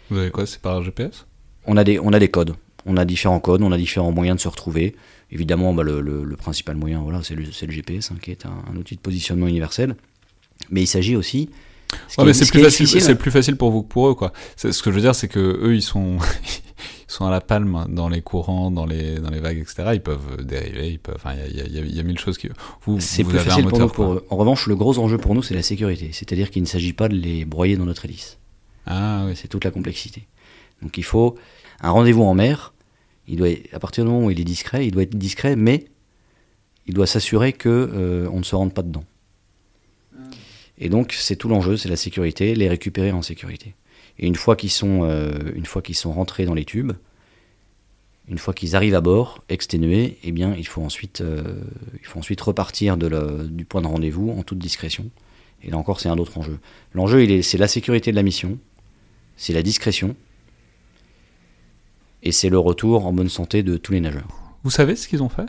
Vous 0.10 0.18
avez 0.18 0.32
quoi? 0.32 0.46
C'est 0.46 0.60
par 0.62 0.84
GPS 0.84 1.26
On 1.66 1.78
a, 1.78 1.84
des, 1.84 2.00
on 2.00 2.12
a 2.12 2.20
des 2.20 2.30
codes, 2.30 2.56
on 2.86 2.98
a 2.98 3.06
différents 3.06 3.40
codes, 3.40 3.62
on 3.62 3.72
a 3.72 3.78
différents 3.78 4.12
moyens 4.12 4.38
de 4.38 4.42
se 4.42 4.48
retrouver. 4.48 4.96
Évidemment, 5.32 5.74
bah, 5.74 5.84
le, 5.84 6.02
le- 6.02 6.24
le 6.24 6.36
principal 6.36 6.76
moyen, 6.76 7.02
voilà, 7.02 7.22
c'est 7.24 7.36
le, 7.36 7.46
GPS, 7.72 8.12
hein, 8.12 8.16
qui 8.22 8.32
est 8.32 8.46
un, 8.46 8.64
un 8.72 8.76
outil 8.76 8.96
de 8.96 9.02
positionnement 9.02 9.48
universel. 9.48 9.96
Mais 10.70 10.82
il 10.84 10.88
s'agit 10.88 11.16
aussi. 11.16 11.50
Ouais, 12.18 12.34
c'est 12.34 12.46
ce 12.46 12.52
plus 12.52 12.62
facile, 13.32 13.56
plus 13.56 13.58
pour 13.58 13.72
vous 13.72 13.84
que 13.84 13.88
pour 13.90 14.08
eux 14.10 14.14
quoi. 14.16 14.32
Ce 14.56 14.68
que 14.82 14.92
je 14.92 14.96
veux 14.96 15.02
dire, 15.02 15.14
c'est 15.16 15.28
que 15.28 15.40
eux, 15.40 15.76
ils 15.76 15.82
sont, 15.82 16.18
ils 16.50 17.12
sont 17.14 17.26
à 17.26 17.32
la 17.32 17.42
palme 17.42 17.86
dans 17.90 18.08
les 18.08 18.22
courants, 18.22 18.72
dans 18.72 18.86
les, 18.86 19.16
dans 19.20 19.30
les 19.30 19.40
vagues, 19.42 19.58
etc. 19.58 19.90
Ils 19.94 20.02
peuvent 20.02 20.42
dériver, 20.44 20.92
ils 20.92 21.00
peuvent, 21.00 21.16
enfin, 21.18 21.34
il 21.50 21.56
y 21.58 21.62
a, 21.62 21.66
il 21.66 21.74
y 21.74 21.80
a- 21.80 21.82
il 21.82 21.96
y 21.96 22.00
a 22.00 22.04
mille 22.04 22.18
choses 22.20 22.38
qui. 22.38 22.48
Vous, 22.86 23.00
C'est 23.02 23.24
plus 23.26 23.38
avez 23.38 23.48
un 23.48 23.50
facile 23.52 23.66
pour 23.68 23.80
nous 23.80 23.88
pour 23.90 24.14
eux. 24.14 24.26
En 24.30 24.38
revanche, 24.38 24.68
le 24.68 24.76
gros 24.76 24.98
enjeu 25.00 25.18
pour 25.18 25.36
nous, 25.36 25.44
c'est 25.44 25.54
la 25.56 25.64
sécurité. 25.64 26.12
C'est-à-dire 26.14 26.50
qu'il 26.50 26.62
ne 26.62 26.68
s'agit 26.68 26.94
pas 26.94 27.10
de 27.10 27.16
les 27.16 27.44
broyer 27.46 27.76
dans 27.76 27.86
notre 27.86 28.06
hélice. 28.06 28.38
Ah 28.86 29.24
oui. 29.28 29.34
C'est 29.36 29.48
toute 29.50 29.66
la 29.66 29.72
complexité. 29.72 30.28
Donc 30.82 30.98
il 30.98 31.04
faut 31.04 31.36
un 31.82 31.90
rendez-vous 31.92 32.24
en 32.24 32.34
mer. 32.34 32.71
Il 33.32 33.38
doit, 33.38 33.48
à 33.72 33.80
partir 33.80 34.04
du 34.04 34.10
moment 34.12 34.26
où 34.26 34.32
il 34.32 34.40
est 34.40 34.44
discret, 34.44 34.86
il 34.86 34.92
doit 34.92 35.04
être 35.04 35.18
discret, 35.18 35.56
mais 35.56 35.86
il 36.86 36.94
doit 36.94 37.08
s'assurer 37.08 37.54
que 37.54 37.70
euh, 37.70 38.28
on 38.32 38.40
ne 38.40 38.44
se 38.44 38.56
rende 38.56 38.74
pas 38.74 38.82
dedans. 38.84 39.06
Et 40.78 40.90
donc 40.90 41.14
c'est 41.14 41.38
tout 41.38 41.48
l'enjeu, 41.48 41.78
c'est 41.78 41.90
la 41.90 41.96
sécurité, 41.96 42.56
les 42.56 42.68
récupérer 42.68 43.12
en 43.12 43.22
sécurité. 43.22 43.74
Et 44.20 44.28
une 44.28 44.36
fois 44.36 44.56
qu'ils 44.56 44.72
sont, 44.72 45.04
euh, 45.04 45.32
une 45.56 45.66
fois 45.66 45.82
qu'ils 45.82 45.96
sont 45.96 46.12
rentrés 46.12 46.46
dans 46.46 46.54
les 46.54 46.66
tubes, 46.66 46.92
une 48.28 48.38
fois 48.38 48.54
qu'ils 48.54 48.76
arrivent 48.76 48.96
à 48.96 49.02
bord, 49.02 49.44
exténués, 49.48 50.18
eh 50.24 50.32
bien 50.32 50.54
il 50.58 50.68
faut 50.68 50.82
ensuite, 50.82 51.22
euh, 51.22 51.62
il 52.00 52.06
faut 52.06 52.20
ensuite 52.20 52.42
repartir 52.42 52.98
de 52.98 53.08
la- 53.08 53.44
du 53.44 53.64
point 53.64 53.82
de 53.82 53.88
rendez-vous 53.88 54.32
en 54.32 54.44
toute 54.44 54.60
discrétion. 54.60 55.10
Et 55.64 55.70
là 55.72 55.78
encore 55.78 56.00
c'est 56.02 56.10
un 56.10 56.18
autre 56.18 56.38
enjeu. 56.38 56.60
L'enjeu 56.94 57.24
il 57.24 57.32
est, 57.32 57.44
c'est 57.44 57.58
la 57.58 57.68
sécurité 57.70 58.12
de 58.12 58.16
la 58.18 58.24
mission, 58.24 58.58
c'est 59.38 59.54
la 59.54 59.64
discrétion, 59.64 60.16
et 62.24 62.32
c'est 62.32 62.50
le 62.50 62.60
retour 62.60 63.06
en 63.06 63.14
bonne 63.14 63.30
santé 63.30 63.64
de 63.64 63.78
tous 63.78 63.94
les 63.94 64.00
nageurs. 64.02 64.28
Vous 64.64 64.70
savez 64.72 64.96
ce 64.96 65.08
qu'ils 65.08 65.24
ont 65.24 65.30
fait? 65.30 65.48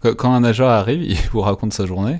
Quand- 0.00 0.32
un 0.34 0.40
nageur 0.40 0.68
arrive, 0.68 1.02
il 1.02 1.16
vous 1.32 1.40
raconte 1.40 1.72
sa 1.72 1.86
journée? 1.86 2.18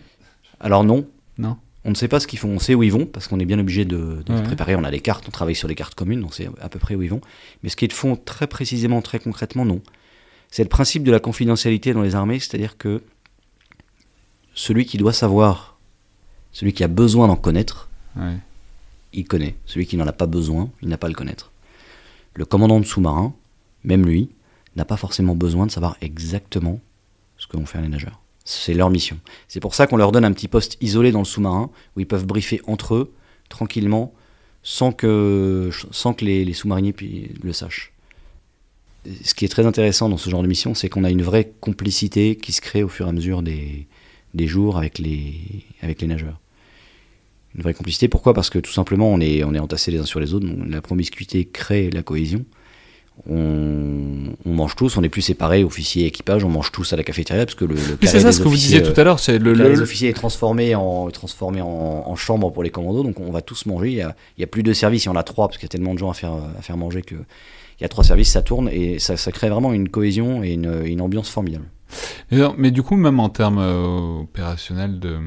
Alors 0.61 0.85
non, 0.85 1.06
Non 1.38 1.56
On 1.85 1.90
ne 1.90 1.94
sait 1.97 2.06
pas 2.06 2.21
ce 2.21 2.28
qu'ils 2.28 2.38
font, 2.38 2.50
on 2.50 2.59
sait 2.61 2.75
où 2.76 2.82
ils 2.85 2.92
vont, 2.92 3.06
parce 3.06 3.26
qu'on 3.26 3.40
est 3.40 3.44
bien 3.44 3.59
obligé 3.59 3.85
de, 3.85 4.23
de 4.25 4.32
Ouais. 4.32 4.42
préparer. 4.44 4.76
On 4.76 4.85
a 4.85 4.90
des 4.92 5.00
cartes, 5.00 5.25
on 5.26 5.32
travaille 5.32 5.56
sur 5.56 5.66
les 5.66 5.75
cartes 5.75 5.94
communes, 5.97 6.21
donc 6.21 6.32
c'est 6.35 6.49
à 6.61 6.68
peu 6.68 6.78
près 6.78 6.94
où 6.94 7.02
ils 7.02 7.09
vont. 7.11 7.21
Mais 7.62 7.68
ce 7.71 7.75
qu'ils 7.76 7.90
font 7.90 8.14
très 8.14 8.47
précisément, 8.47 9.02
très 9.02 9.18
concrètement, 9.18 9.64
non. 9.64 9.80
C'est 10.50 10.62
le 10.62 10.68
principe 10.68 11.02
de 11.02 11.11
la 11.11 11.18
confidentialité 11.18 11.92
dans 11.92 12.02
les 12.02 12.14
armées, 12.14 12.38
c'est-à-dire 12.38 12.76
que 12.78 13.02
celui 14.54 14.87
qui 14.87 14.97
doit 14.99 15.12
savoir, 15.12 15.78
celui 16.52 16.73
qui 16.73 16.85
a 16.85 16.88
besoin 16.88 17.26
d'en 17.26 17.37
connaître, 17.37 17.88
Ouais. 18.16 18.37
il 19.12 19.25
connaît. 19.26 19.56
Celui 19.66 19.87
qui 19.87 19.97
n'en 19.97 20.06
a 20.06 20.12
pas 20.12 20.26
besoin, 20.26 20.71
il 20.82 20.88
n'a 20.88 20.99
pas 20.99 21.06
à 21.06 21.11
le 21.11 21.16
connaître. 21.16 21.50
Le 22.35 22.44
commandant 22.44 22.78
de 22.78 22.85
sous-marin, 22.85 23.35
même 23.85 24.07
lui, 24.07 24.31
n'a 24.77 24.85
pas 24.85 24.97
forcément 24.97 25.35
besoin 25.35 25.67
de 25.67 25.71
savoir 25.71 25.97
exactement 26.01 26.81
ce 27.37 27.47
que 27.47 27.57
vont 27.57 27.67
faire 27.67 27.83
les 27.83 27.89
nageurs. 27.89 28.21
C'est 28.45 28.75
leur 28.75 28.91
mission. 28.91 29.19
C'est 29.49 29.61
pour 29.61 29.75
ça 29.75 29.87
qu'on 29.87 29.97
leur 29.97 30.12
donne 30.12 30.25
un 30.25 30.33
petit 30.33 30.49
poste 30.49 30.77
isolé 30.81 31.12
dans 31.12 31.21
le 31.21 31.25
sous-marin, 31.25 31.71
où 31.97 32.01
ils 32.01 32.07
peuvent 32.07 32.27
briefer 32.27 32.61
entre 32.67 32.95
eux, 32.95 33.12
tranquillement, 33.49 34.12
sans 34.62 34.93
que, 34.93 35.71
sans 35.91 36.15
que 36.15 36.25
les, 36.25 36.53
sous-mariniers 36.53 36.95
le 37.43 37.53
sachent. 37.53 37.93
Ce 39.25 39.35
qui 39.35 39.45
est 39.45 39.49
très 39.49 39.67
intéressant 39.67 40.09
dans 40.09 40.17
ce 40.17 40.31
genre 40.31 40.43
de 40.43 40.49
mission, 40.49 40.75
c'est 40.75 40.89
qu'on 40.89 41.05
a 41.05 41.11
une 41.11 41.23
vraie 41.23 41.53
complicité 41.61 42.37
qui 42.37 42.53
se 42.53 42.61
crée 42.61 42.83
au 42.83 42.89
fur 42.89 43.07
et 43.07 43.09
à 43.09 43.12
mesure 43.12 43.43
des, 43.43 43.87
des 44.35 44.47
jours 44.47 44.79
avec 44.79 44.99
les, 44.99 45.35
avec 45.83 46.01
les 46.01 46.07
nageurs 46.07 46.39
une 47.55 47.62
vraie 47.62 47.75
complicité. 47.75 48.09
Pourquoi? 48.09 48.35
Parce 48.35 48.51
que 48.51 48.59
tout 48.59 48.73
simplement, 48.73 49.12
on 49.12 49.21
est, 49.21 49.45
on 49.45 49.55
est 49.55 49.59
entassés 49.59 49.91
les 49.91 49.99
uns 49.99 50.05
sur 50.05 50.21
les 50.21 50.35
autres. 50.35 50.47
la 50.69 50.81
promiscuité 50.81 51.45
crée 51.45 51.91
la 51.91 52.03
cohésion. 52.03 52.45
On, 53.28 54.35
on 54.45 54.50
mange 54.54 54.75
tous, 54.75 54.97
on 54.97 55.00
n'est 55.02 55.09
plus 55.09 55.23
séparés, 55.23 55.62
officiers 55.64 56.04
et 56.04 56.07
équipage, 56.07 56.45
on 56.45 56.49
mange 56.49 56.73
tous 56.73 56.92
à 56.92 56.97
la 56.97 57.04
cafétéria 57.04 57.45
parce 57.45 57.54
que 57.54 57.64
le, 57.64 57.76
c'est 58.02 58.21
ça 58.21 58.33
ce 58.33 58.40
que 58.40 58.49
vous 58.49 58.57
disiez 58.57 58.83
tout 58.83 58.99
à 59.00 59.04
l'heure, 59.04 59.21
c'est 59.21 59.38
le, 59.38 59.52
le 59.52 59.57
carré 59.59 59.69
le- 59.71 59.75
des 59.76 59.81
officiers 59.83 60.09
est 60.09 60.12
transformé 60.14 60.75
en, 60.75 61.09
transformé 61.11 61.61
en, 61.61 61.66
en 62.07 62.16
chambre 62.16 62.50
pour 62.50 62.62
les 62.62 62.71
commandos, 62.71 63.02
donc 63.04 63.21
on 63.21 63.31
va 63.31 63.40
tous 63.42 63.66
manger. 63.66 63.88
Il 63.90 63.97
y 63.97 64.02
a, 64.02 64.16
il 64.38 64.40
y 64.40 64.45
a 64.45 64.47
plus 64.47 64.62
de 64.62 64.73
services, 64.73 65.04
il 65.04 65.07
y 65.07 65.11
en 65.11 65.16
a 65.16 65.23
trois 65.23 65.47
parce 65.49 65.59
qu'il 65.59 65.66
y 65.66 65.71
a 65.71 65.75
tellement 65.76 65.95
de 65.95 65.99
gens 65.99 66.11
à 66.11 66.14
faire, 66.14 66.33
à 66.59 66.62
faire 66.62 66.76
manger 66.76 67.02
que 67.02 67.14
il 67.14 67.83
y 67.83 67.85
a 67.85 67.88
trois 67.88 68.04
services, 68.04 68.31
ça 68.31 68.42
tourne 68.42 68.69
et 68.73 68.99
ça, 68.99 69.16
ça 69.16 69.31
crée 69.33 69.49
vraiment 69.50 69.73
une 69.73 69.88
cohésion 69.88 70.42
et 70.45 70.52
une, 70.52 70.83
une 70.85 71.00
ambiance 71.00 71.28
formidable. 71.31 71.64
Mais, 72.31 72.38
non, 72.38 72.54
mais 72.57 72.71
du 72.71 72.83
coup, 72.83 72.97
même 72.97 73.21
en 73.21 73.28
termes 73.28 73.59
euh, 73.61 74.21
opérationnels 74.23 74.99
de... 74.99 75.19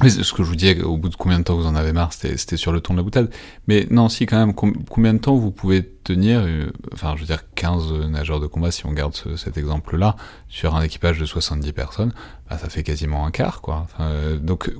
Mais 0.00 0.08
ce 0.10 0.32
que 0.32 0.42
je 0.42 0.48
vous 0.48 0.56
disais, 0.56 0.82
au 0.82 0.96
bout 0.96 1.10
de 1.10 1.14
combien 1.14 1.38
de 1.38 1.44
temps 1.44 1.54
vous 1.54 1.66
en 1.66 1.76
avez 1.76 1.92
marre, 1.92 2.12
c'était 2.12 2.56
sur 2.56 2.72
le 2.72 2.80
ton 2.80 2.94
de 2.94 2.98
la 2.98 3.04
boutade. 3.04 3.30
Mais 3.68 3.86
non, 3.90 4.08
si 4.08 4.26
quand 4.26 4.38
même, 4.38 4.52
com- 4.52 4.74
combien 4.90 5.14
de 5.14 5.18
temps 5.20 5.36
vous 5.36 5.52
pouvez 5.52 5.84
tenir, 6.02 6.40
euh, 6.44 6.72
enfin 6.92 7.12
je 7.14 7.20
veux 7.20 7.26
dire 7.26 7.44
15 7.54 7.92
nageurs 8.08 8.40
de 8.40 8.48
combat, 8.48 8.72
si 8.72 8.84
on 8.84 8.92
garde 8.92 9.14
ce- 9.14 9.36
cet 9.36 9.56
exemple-là, 9.58 10.16
sur 10.48 10.74
un 10.74 10.82
équipage 10.82 11.20
de 11.20 11.24
70 11.26 11.72
personnes, 11.72 12.12
bah, 12.50 12.58
ça 12.58 12.68
fait 12.68 12.82
quasiment 12.82 13.26
un 13.26 13.30
quart, 13.30 13.60
quoi. 13.60 13.86
Euh, 14.00 14.38
donc 14.38 14.72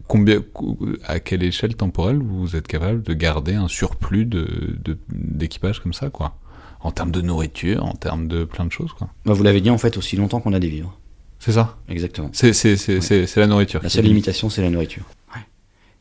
à 1.07 1.21
quelle 1.21 1.45
échelle 1.45 1.77
temporelle 1.77 2.19
vous 2.21 2.57
êtes 2.57 2.67
capable 2.67 3.03
de 3.03 3.15
garder 3.15 3.55
un 3.55 3.69
surplus 3.69 4.29
d'équipage 5.11 5.81
comme 5.81 5.93
ça, 5.93 6.11
quoi? 6.11 6.37
En 6.81 6.91
termes 6.91 7.13
de 7.13 7.21
nourriture, 7.21 7.85
en 7.85 7.95
termes 7.95 8.27
de 8.27 8.45
plein 8.45 8.65
de 8.65 8.73
choses, 8.73 8.93
quoi. 8.93 9.09
Bah, 9.25 9.35
vous 9.35 9.43
l'avez 9.45 9.61
dit 9.61 9.71
en 9.71 9.79
fait 9.79 9.97
aussi 9.97 10.17
longtemps 10.17 10.41
qu'on 10.41 10.53
a 10.53 10.59
des 10.59 10.69
vivres. 10.69 10.99
C'est 11.45 11.51
ça? 11.53 11.77
Exactement. 11.89 12.31
C'est 12.33 13.37
la 13.37 13.47
nourriture. 13.49 13.83
La 13.83 13.89
seule 13.89 14.05
limitation, 14.05 14.49
c'est 14.49 14.63
la 14.63 14.71
nourriture. 14.71 15.03
Ouais. 15.35 15.41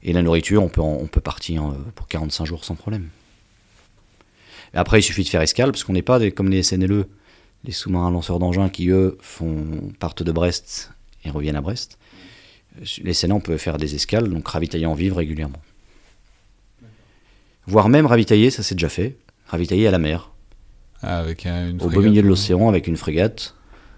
Et 0.03 0.13
la 0.13 0.21
nourriture, 0.21 0.61
on 0.61 0.69
peut, 0.69 0.81
en- 0.81 0.99
on 1.01 1.07
peut 1.07 1.19
partir 1.19 1.65
euh, 1.65 1.73
pour 1.95 2.07
45 2.07 2.45
jours 2.45 2.63
sans 2.63 2.75
problème. 2.75 3.09
Et 4.75 4.77
après, 4.77 4.99
il 4.99 5.03
suffit 5.03 5.23
de 5.23 5.29
faire 5.29 5.41
escale, 5.41 5.71
parce 5.71 5.83
qu'on 5.83 5.93
n'est 5.93 6.03
pas 6.03 6.19
des- 6.19 6.31
comme 6.31 6.49
les 6.49 6.61
SNLE, 6.61 7.05
les 7.63 7.71
sous-marins 7.71 8.11
lanceurs 8.11 8.37
d'engins 8.37 8.69
qui, 8.69 8.89
eux, 8.89 9.17
font, 9.19 9.65
partent 9.99 10.21
de 10.21 10.31
Brest 10.31 10.91
et 11.25 11.31
reviennent 11.31 11.55
à 11.55 11.61
Brest. 11.61 11.97
Euh, 12.79 12.85
Les 13.03 13.13
SNA, 13.15 13.33
on 13.33 13.39
peut 13.41 13.57
faire 13.57 13.77
des 13.77 13.95
escales, 13.95 14.29
donc 14.29 14.47
ravitailler 14.47 14.85
en 14.85 14.93
vivre 14.93 15.17
régulièrement. 15.17 15.59
Voire 17.65 17.89
même 17.89 18.05
ravitailler, 18.05 18.51
ça 18.51 18.61
c'est 18.61 18.75
déjà 18.75 18.89
fait, 18.89 19.17
ravitailler 19.47 19.87
à 19.87 19.91
la 19.91 19.99
mer, 19.99 20.29
Ah, 21.01 21.17
avec 21.19 21.47
un- 21.47 21.69
une 21.69 21.81
au 21.81 21.89
beau 21.89 22.01
milieu 22.01 22.21
de 22.21 22.27
l'océan 22.27 22.69
avec 22.69 22.85
une 22.87 22.97
frégate 22.97 23.55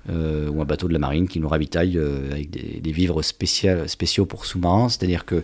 euh, 0.10 0.50
ou 0.50 0.62
un 0.62 0.65
bateau 0.65 0.88
de 0.88 0.93
la 0.93 1.00
marine 1.00 1.27
qui 1.27 1.39
nous 1.39 1.48
ravitaille 1.48 1.98
euh, 1.98 2.31
avec 2.31 2.50
des, 2.50 2.79
des 2.81 2.91
vivres 2.91 3.22
spécial- 3.22 3.88
spéciaux 3.88 4.25
pour 4.25 4.45
sous-marins. 4.45 4.89
C'est-à-dire 4.89 5.25
que 5.25 5.43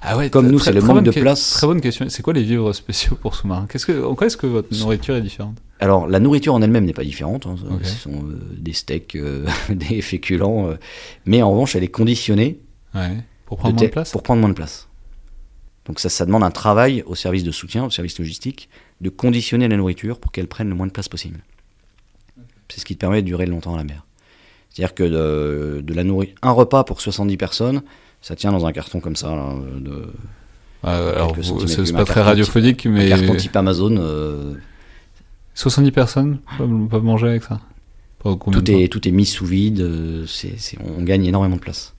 Ah 0.00 0.16
ouais, 0.16 0.30
Comme 0.30 0.48
nous, 0.50 0.58
c'est 0.58 0.72
le 0.72 0.80
manque 0.80 1.04
de 1.04 1.10
place. 1.10 1.50
Très 1.52 1.66
bonne 1.66 1.80
question. 1.80 2.06
C'est 2.08 2.22
quoi 2.22 2.32
les 2.32 2.42
vivres 2.42 2.72
spéciaux 2.72 3.16
pour 3.20 3.34
sous-marins? 3.34 3.66
Qu'est-ce 3.70 3.86
que, 3.86 4.02
En 4.04 4.14
quoi 4.14 4.26
est-ce 4.26 4.36
que 4.36 4.46
votre 4.46 4.76
nourriture 4.78 5.14
est 5.16 5.22
différente? 5.22 5.56
Alors, 5.80 6.06
la 6.06 6.20
nourriture 6.20 6.54
en 6.54 6.62
elle-même 6.62 6.84
n'est 6.84 6.92
pas 6.92 7.04
différente. 7.04 7.46
hein. 7.46 7.56
Ce 7.82 7.94
sont 7.96 8.12
euh, 8.14 8.38
des 8.56 8.72
steaks, 8.72 9.16
euh, 9.16 9.46
des 9.68 10.00
féculents. 10.02 10.70
mais 11.26 11.42
en 11.42 11.50
revanche, 11.52 11.76
elle 11.76 11.84
est 11.84 11.88
conditionnée 11.88 12.58
Ouais. 12.94 13.16
Pour 13.46 13.56
de 13.56 13.60
prendre 13.62 13.76
moins 13.76 13.86
de 13.86 13.90
place? 13.92 14.10
pour 14.12 14.22
prendre 14.22 14.40
moins 14.40 14.48
de 14.50 14.54
place. 14.54 14.88
Donc 15.86 15.98
ça, 15.98 16.08
ça 16.08 16.24
demande 16.26 16.44
un 16.44 16.50
travail 16.50 17.02
au 17.06 17.14
service 17.14 17.42
de 17.42 17.50
soutien, 17.50 17.84
au 17.84 17.90
service 17.90 18.18
logistique, 18.18 18.68
de 19.00 19.08
conditionner 19.10 19.66
la 19.66 19.76
nourriture 19.76 20.20
pour 20.20 20.30
qu'elle 20.30 20.46
prenne 20.46 20.68
le 20.68 20.74
moins 20.76 20.86
de 20.86 20.92
place 20.92 21.08
possible. 21.08 21.40
C'est 22.72 22.80
ce 22.80 22.84
qui 22.86 22.94
te 22.94 23.00
permet 23.00 23.20
de 23.20 23.26
durer 23.26 23.44
longtemps 23.46 23.74
à 23.74 23.76
la 23.76 23.84
mer. 23.84 24.06
C'est-à-dire 24.70 24.94
que 24.94 25.02
de, 25.02 25.82
de 25.82 25.94
la 25.94 26.04
nourriture, 26.04 26.34
un 26.40 26.52
repas 26.52 26.84
pour 26.84 27.00
70 27.02 27.36
personnes, 27.36 27.82
ça 28.22 28.34
tient 28.36 28.50
dans 28.52 28.64
un 28.64 28.72
carton 28.72 29.00
comme 29.00 29.16
ça, 29.16 29.28
là, 29.34 29.54
de, 29.78 30.06
Euh, 30.84 31.14
Alors, 31.14 31.36
c'est 31.66 31.92
pas 31.92 32.00
un 32.00 32.04
très 32.04 32.22
radiophonique, 32.22 32.86
un 32.86 32.90
mais 32.90 33.08
carton 33.10 33.36
type 33.36 33.54
Amazon. 33.56 33.94
euh, 33.98 34.54
70 35.54 35.90
personnes 35.92 36.38
peuvent, 36.56 37.02
manger 37.02 37.28
avec 37.28 37.42
ça? 37.42 37.60
Tout, 38.52 38.70
est, 38.70 38.88
tout 38.88 39.06
est 39.06 39.10
mis 39.10 39.26
sous 39.26 39.44
vide, 39.44 39.80
euh, 39.80 40.24
on 40.98 41.02
gagne 41.02 41.24
énormément 41.26 41.56
de 41.56 41.60
place. 41.60 41.94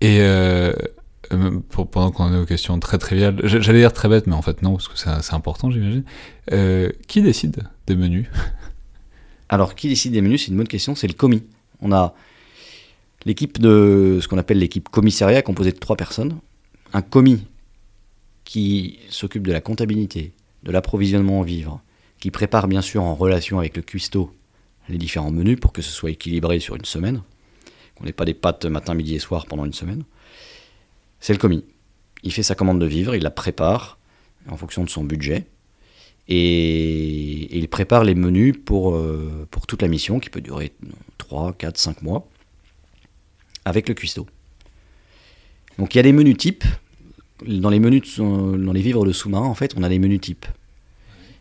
Et 0.00 0.18
euh, 0.20 0.72
euh, 1.32 1.58
pour- 1.70 1.90
pendant 1.90 2.10
qu'on 2.12 2.32
est 2.32 2.38
aux 2.38 2.44
questions 2.46 2.78
très 2.78 2.98
triviales, 2.98 3.40
j'allais 3.42 3.80
dire 3.80 3.92
très 3.92 4.08
bête, 4.08 4.26
mais 4.28 4.34
en 4.34 4.42
fait 4.42 4.62
non, 4.62 4.72
parce 4.72 4.86
que 4.88 4.96
c'est 4.98 5.10
c'est 5.22 5.34
important, 5.34 5.70
j'imagine. 5.70 6.04
Euh, 6.52 6.90
qui 7.08 7.22
décide 7.22 7.64
des 7.86 7.96
menus? 7.96 8.26
Alors, 9.48 9.74
qui 9.74 9.88
décide 9.88 10.12
des 10.12 10.20
menus 10.20 10.44
C'est 10.44 10.50
une 10.50 10.56
bonne 10.56 10.68
question, 10.68 10.94
c'est 10.94 11.06
le 11.06 11.14
commis. 11.14 11.42
On 11.80 11.92
a 11.92 12.14
l'équipe 13.24 13.58
de 13.58 14.18
ce 14.20 14.28
qu'on 14.28 14.38
appelle 14.38 14.58
l'équipe 14.58 14.88
commissariat, 14.88 15.42
composée 15.42 15.72
de 15.72 15.78
trois 15.78 15.96
personnes. 15.96 16.38
Un 16.92 17.02
commis 17.02 17.44
qui 18.44 18.98
s'occupe 19.08 19.46
de 19.46 19.52
la 19.52 19.60
comptabilité, 19.60 20.32
de 20.62 20.70
l'approvisionnement 20.70 21.40
en 21.40 21.42
vivres, 21.42 21.80
qui 22.20 22.30
prépare 22.30 22.68
bien 22.68 22.82
sûr 22.82 23.02
en 23.02 23.14
relation 23.14 23.58
avec 23.58 23.76
le 23.76 23.82
cuistot 23.82 24.32
les 24.88 24.98
différents 24.98 25.30
menus 25.30 25.58
pour 25.58 25.72
que 25.72 25.82
ce 25.82 25.90
soit 25.90 26.10
équilibré 26.10 26.60
sur 26.60 26.76
une 26.76 26.84
semaine, 26.84 27.22
qu'on 27.94 28.04
n'ait 28.04 28.12
pas 28.12 28.26
des 28.26 28.34
pâtes 28.34 28.66
matin, 28.66 28.94
midi 28.94 29.14
et 29.14 29.18
soir 29.18 29.46
pendant 29.46 29.64
une 29.64 29.72
semaine. 29.72 30.04
C'est 31.20 31.32
le 31.32 31.38
commis. 31.38 31.64
Il 32.22 32.32
fait 32.32 32.42
sa 32.42 32.54
commande 32.54 32.80
de 32.80 32.86
vivres, 32.86 33.14
il 33.14 33.22
la 33.22 33.30
prépare 33.30 33.98
en 34.48 34.56
fonction 34.56 34.84
de 34.84 34.90
son 34.90 35.04
budget 35.04 35.46
et, 36.28 37.56
il 37.56 37.68
prépare 37.68 38.04
les 38.04 38.14
menus 38.14 38.54
pour, 38.64 38.94
euh, 38.94 39.46
pour 39.50 39.66
toute 39.66 39.82
la 39.82 39.88
mission 39.88 40.20
qui 40.20 40.30
peut 40.30 40.40
durer 40.40 40.72
3, 41.18 41.52
4, 41.52 41.76
5 41.76 42.02
mois 42.02 42.26
avec 43.64 43.88
le 43.88 43.94
cuistot. 43.94 44.26
Donc 45.78 45.94
il 45.94 45.98
y 45.98 46.00
a 46.00 46.02
des 46.02 46.12
menus 46.12 46.36
types. 46.36 46.64
Dans 47.46 47.70
les 47.70 47.80
menus 47.80 48.18
dans 48.18 48.72
les 48.72 48.80
vivres 48.80 49.04
de 49.04 49.12
sous-marin, 49.12 49.46
en 49.46 49.54
fait, 49.54 49.74
on 49.76 49.82
a 49.82 49.88
les 49.88 49.98
menus 49.98 50.20
types. 50.20 50.46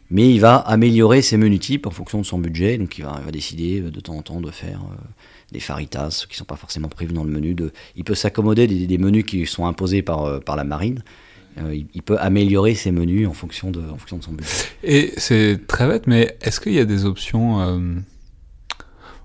Mais 0.09 0.33
il 0.33 0.39
va 0.39 0.57
améliorer 0.57 1.21
ces 1.21 1.37
menus 1.37 1.59
types 1.59 1.87
en 1.87 1.91
fonction 1.91 2.19
de 2.19 2.25
son 2.25 2.39
budget. 2.39 2.77
Donc 2.77 2.97
il 2.97 3.05
va, 3.05 3.21
décider 3.31 3.81
euh, 3.81 3.91
de 3.91 3.99
temps 3.99 4.15
en 4.15 4.21
temps 4.21 4.41
de 4.41 4.51
faire 4.51 4.81
euh, 4.81 4.95
des 5.51 5.59
faritas 5.59 6.25
qui 6.27 6.35
ne 6.35 6.37
sont 6.37 6.45
pas 6.45 6.55
forcément 6.55 6.89
prévus 6.89 7.13
dans 7.13 7.23
le 7.23 7.31
menu. 7.31 7.55
Il 7.95 8.03
peut 8.03 8.15
s'accommoder 8.15 8.67
des, 8.67 8.97
menus 8.97 9.23
qui 9.23 9.45
sont 9.45 9.65
imposés 9.65 10.01
par, 10.01 10.41
par 10.41 10.55
la 10.55 10.63
marine. 10.63 11.03
Euh, 11.60 11.75
il, 11.75 11.88
il 11.93 12.01
peut 12.01 12.17
améliorer 12.19 12.74
ses 12.75 12.91
menus 12.91 13.27
en 13.27 13.33
fonction 13.33 13.69
de, 13.72 13.79
en 13.81 13.98
fonction 13.98 14.17
de 14.17 14.24
son 14.24 14.31
budget. 14.31 14.50
Et 14.83 15.13
c'est 15.17 15.67
très 15.67 15.88
bête, 15.88 16.07
mais 16.07 16.38
est-ce 16.41 16.60
qu'il 16.60 16.74
y 16.74 16.79
a 16.79 16.86
des 16.86 17.05
options 17.05 17.62
euh, 17.62 17.79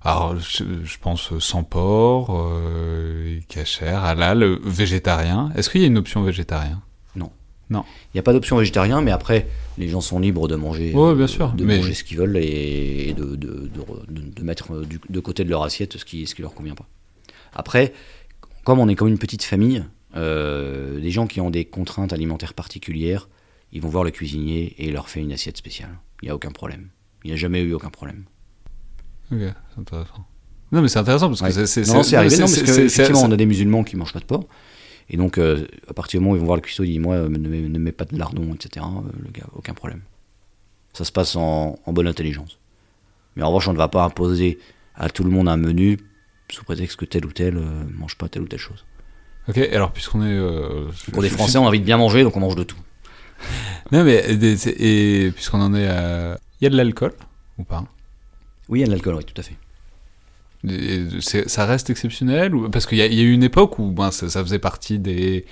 Alors, 0.03 0.39
je, 0.39 0.65
je 0.85 0.99
pense 1.01 1.37
sans 1.39 1.65
porc, 1.65 2.29
euh, 2.37 3.39
cachère, 3.49 4.05
halal, 4.05 4.59
végétarien. 4.65 5.51
Est-ce 5.57 5.71
qu'il 5.71 5.81
y 5.81 5.85
a 5.85 5.87
une 5.87 5.99
option 5.99 6.23
végétarien? 6.23 6.81
Non. 7.17 7.31
Non. 7.71 7.85
Il 8.13 8.17
n'y 8.17 8.21
a 8.21 8.23
pas 8.23 8.33
d'option 8.33 8.57
végétarien, 8.57 9.01
mais 9.01 9.11
après, 9.11 9.49
les 9.77 9.89
gens 9.89 10.01
sont 10.01 10.19
libres 10.19 10.49
de 10.49 10.55
manger, 10.57 10.93
Ouais, 10.95 11.15
bien 11.15 11.27
sûr, 11.27 11.51
de 11.53 11.65
mais- 11.65 11.77
manger 11.79 11.95
ce 11.95 12.05
qu'ils 12.05 12.19
veulent 12.19 12.37
et, 12.37 13.09
et 13.09 13.13
de, 13.15 13.25
de- 13.37 13.71
de 13.75 13.81
re- 13.81 14.07
de- 14.09 14.35
de 14.35 14.43
mettre 14.43 14.83
du- 14.85 15.01
de 15.09 15.21
côté 15.21 15.45
de 15.45 15.51
leur 15.51 15.63
assiette 15.63 15.97
ce 15.99 16.05
qui 16.05 16.27
ce 16.27 16.35
qui 16.35 16.43
leur 16.43 16.55
convient 16.55 16.75
pas. 16.75 16.87
Après, 17.55 17.93
comme 18.65 18.79
on 18.79 18.89
est 18.89 18.95
comme 18.95 19.09
une 19.09 19.19
petite 19.19 19.43
famille, 19.45 19.83
euh, 20.19 21.01
des 21.01 21.11
gens 21.11 21.27
qui 21.27 21.41
ont 21.41 21.51
des 21.51 21.65
contraintes 21.65 22.13
alimentaires 22.13 22.55
particulières, 22.55 23.29
ils 23.73 23.81
vont 23.81 23.89
voir 23.89 24.05
le 24.05 24.11
cuisinier 24.11 24.75
et 24.79 24.87
il 24.89 24.93
leur 24.93 25.09
fait 25.09 25.21
une 25.21 25.33
assiette 25.33 25.57
spéciale. 25.57 25.99
Il 26.23 26.27
n'y 26.27 26.31
a 26.31 26.35
aucun 26.35 26.51
problème. 26.51 26.89
Il 27.25 27.29
n'y 27.29 27.35
a 27.35 27.37
jamais 27.37 27.61
eu 27.63 27.73
aucun 27.75 27.91
problème. 27.91 28.25
Ok, 29.33 29.39
c'est 29.41 29.81
intéressant. 29.81 30.27
Non, 30.73 30.83
mais 30.83 30.89
c'est 30.89 30.99
intéressant 30.99 31.29
parce 31.29 31.41
que 31.41 31.47
Ouais. 31.47 31.67
c'est. 31.67 31.87
Non, 31.87 32.03
c'est 32.03 32.17
arrivé, 32.17 32.37
non, 32.37 32.43
parce 32.43 32.61
que, 32.63 32.81
effectivement, 32.81 33.23
on 33.23 33.33
a 33.33 33.37
des 33.37 33.47
musulmans 33.47 33.85
qui 33.85 33.97
mangent 33.97 34.13
pas 34.13 34.21
de 34.21 34.25
porc. 34.25 34.45
Et 35.11 35.17
donc, 35.17 35.39
euh, 35.39 35.67
à 35.89 35.95
partir 35.95 36.21
du 36.21 36.25
moment 36.25 36.35
où 36.35 36.37
ils 36.37 36.41
vont 36.41 36.47
voir 36.47 36.57
le 36.57 36.63
cuistot, 36.63 36.85
ils 36.85 36.89
disent 36.93 36.99
Moi, 37.01 37.15
euh, 37.15 37.29
ne, 37.29 37.39
mets, 37.49 37.61
ne 37.63 37.79
mets 37.79 37.93
pas 37.93 38.05
de 38.05 38.17
lardon, 38.19 38.55
etc. 38.55 38.85
Euh, 38.87 39.11
le 39.23 39.31
gars, 39.31 39.47
aucun 39.55 39.73
problème. 39.75 40.03
Ça 40.93 41.05
se 41.05 41.13
passe 41.13 41.37
en, 41.37 41.79
en 41.85 41.93
bonne 41.93 42.07
intelligence. 42.07 42.59
Mais 43.37 43.43
en 43.43 43.49
revanche, 43.49 43.69
on 43.69 43.73
ne 43.73 43.79
va 43.79 43.89
pas 43.89 44.05
imposer 44.05 44.59
à 44.95 45.09
tout 45.09 45.25
le 45.25 45.31
monde 45.31 45.49
un 45.49 45.57
menu 45.57 45.99
sous 46.51 46.65
prétexte 46.65 46.97
que 46.97 47.05
tel 47.05 47.25
ou 47.25 47.33
tel 47.33 47.57
euh, 47.57 47.85
mange 47.95 48.17
pas 48.17 48.29
telle 48.29 48.43
ou 48.43 48.49
telle 48.49 48.59
chose. 48.59 48.85
Ok, 49.49 49.59
alors 49.59 49.93
puisqu'on 49.93 50.23
est. 50.23 50.27
euh, 50.35 50.87
Pour 51.13 51.23
des 51.23 51.31
Français, 51.31 51.59
on 51.59 51.65
a 51.65 51.69
envie 51.69 51.81
de 51.81 51.85
bien 51.85 51.97
manger, 51.97 52.23
donc 52.23 52.37
on 52.37 52.41
mange 52.41 52.55
de 52.57 52.65
tout. 52.65 52.77
Non, 53.93 54.05
mais 54.05 54.17
et, 54.29 55.27
et 55.27 55.31
puisqu'on 55.31 55.61
en 55.61 55.75
est 55.75 55.87
à. 55.89 56.39
Il 56.61 56.65
y 56.65 56.67
a 56.67 56.71
de 56.71 56.77
l'alcool 56.77 57.13
ou 57.57 57.65
pas? 57.65 57.85
Oui, 58.69 58.81
il 58.81 58.83
y 58.83 58.85
a 58.85 58.87
de 58.87 58.93
l'alcool, 58.93 59.15
oui, 59.15 59.25
tout 59.25 59.41
à 59.41 59.43
fait. 59.43 59.55
Et 60.69 61.07
ça 61.47 61.67
reste 61.67 61.89
exceptionnel 61.89 62.53
ou... 62.55 62.69
Parce 62.69 62.85
qu'il 62.85 62.99
y, 62.99 63.03
a- 63.03 63.07
il 63.07 63.15
y 63.15 63.21
a 63.21 63.23
eu 63.23 63.31
une 63.33 63.45
époque 63.45 63.79
où 63.79 63.93
ben, 63.93 64.11
ça, 64.11 64.29
ça 64.29 64.43
faisait 64.43 64.59
partie 64.59 64.99
des, 64.99 65.47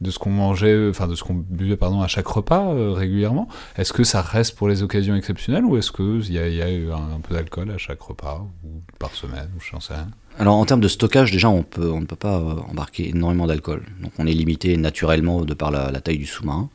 de 0.00 0.10
ce 0.10 0.18
qu'on 0.18 0.30
mangeait, 0.30 0.88
enfin 0.88 1.06
de 1.06 1.14
ce 1.14 1.22
qu'on 1.22 1.34
buvait 1.34 1.76
pardon, 1.76 2.00
à 2.00 2.08
chaque 2.08 2.26
repas 2.26 2.72
euh, 2.72 2.92
régulièrement. 2.92 3.48
Est-ce 3.76 3.92
que 3.92 4.04
ça 4.04 4.22
reste 4.22 4.56
pour 4.56 4.68
les 4.68 4.82
occasions 4.82 5.14
exceptionnelles 5.14 5.64
ou 5.64 5.76
est-ce 5.76 5.92
qu'il 5.92 6.32
y 6.32 6.38
a, 6.38 6.48
y 6.48 6.62
a 6.62 6.70
eu 6.70 6.90
un, 6.90 7.20
peu 7.20 7.34
d'alcool 7.34 7.70
à 7.70 7.78
chaque 7.78 8.00
repas 8.00 8.46
ou 8.64 8.82
par 8.98 9.14
semaine 9.14 9.50
ou 9.56 9.60
je 9.60 9.94
Alors 10.38 10.56
en 10.56 10.64
termes 10.64 10.80
de 10.80 10.88
stockage, 10.88 11.30
déjà 11.30 11.50
on, 11.50 11.62
peut, 11.62 11.92
ne 11.92 12.06
peut 12.06 12.16
pas 12.16 12.38
euh, 12.38 12.54
embarquer 12.70 13.10
énormément 13.10 13.46
d'alcool. 13.46 13.84
Donc 14.02 14.12
on 14.18 14.26
est 14.26 14.32
limité 14.32 14.76
naturellement 14.76 15.42
de 15.42 15.54
par 15.54 15.70
la, 15.70 15.92
taille 16.00 16.18
du 16.18 16.26
sous-marin. 16.26 16.70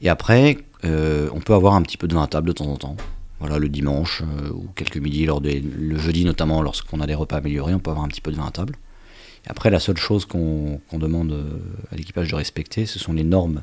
Et 0.00 0.08
après, 0.08 0.58
euh, 0.84 1.28
on 1.34 1.40
peut 1.40 1.54
avoir 1.54 1.74
un 1.74 1.82
petit 1.82 1.96
peu 1.98 2.08
de 2.08 2.14
vin 2.14 2.22
à 2.22 2.26
table 2.26 2.48
de 2.48 2.52
temps 2.52 2.66
en 2.66 2.76
temps. 2.76 2.96
Voilà, 3.38 3.58
le 3.58 3.68
dimanche 3.68 4.22
ou 4.54 4.66
quelques 4.74 4.96
midis, 4.96 5.26
lors 5.26 5.42
des, 5.42 5.60
le 5.60 5.98
jeudi 5.98 6.24
notamment, 6.24 6.62
lorsqu'on 6.62 7.02
a 7.02 7.06
des 7.06 7.14
repas 7.14 7.36
améliorés, 7.36 7.74
on 7.74 7.78
peut 7.78 7.90
avoir 7.90 8.06
un 8.06 8.08
petit 8.08 8.22
peu 8.22 8.30
de 8.30 8.36
vin 8.36 8.46
à 8.46 8.50
table. 8.50 8.76
Après, 9.46 9.70
la 9.70 9.78
seule 9.80 9.96
chose 9.96 10.24
qu'on 10.26 10.80
demande 10.92 11.32
euh, 11.32 11.58
à 11.92 11.96
l'équipage 11.96 12.28
de 12.30 12.34
respecter, 12.34 12.84
ce 12.86 12.98
sont 12.98 13.12
les 13.12 13.24
normes 13.24 13.62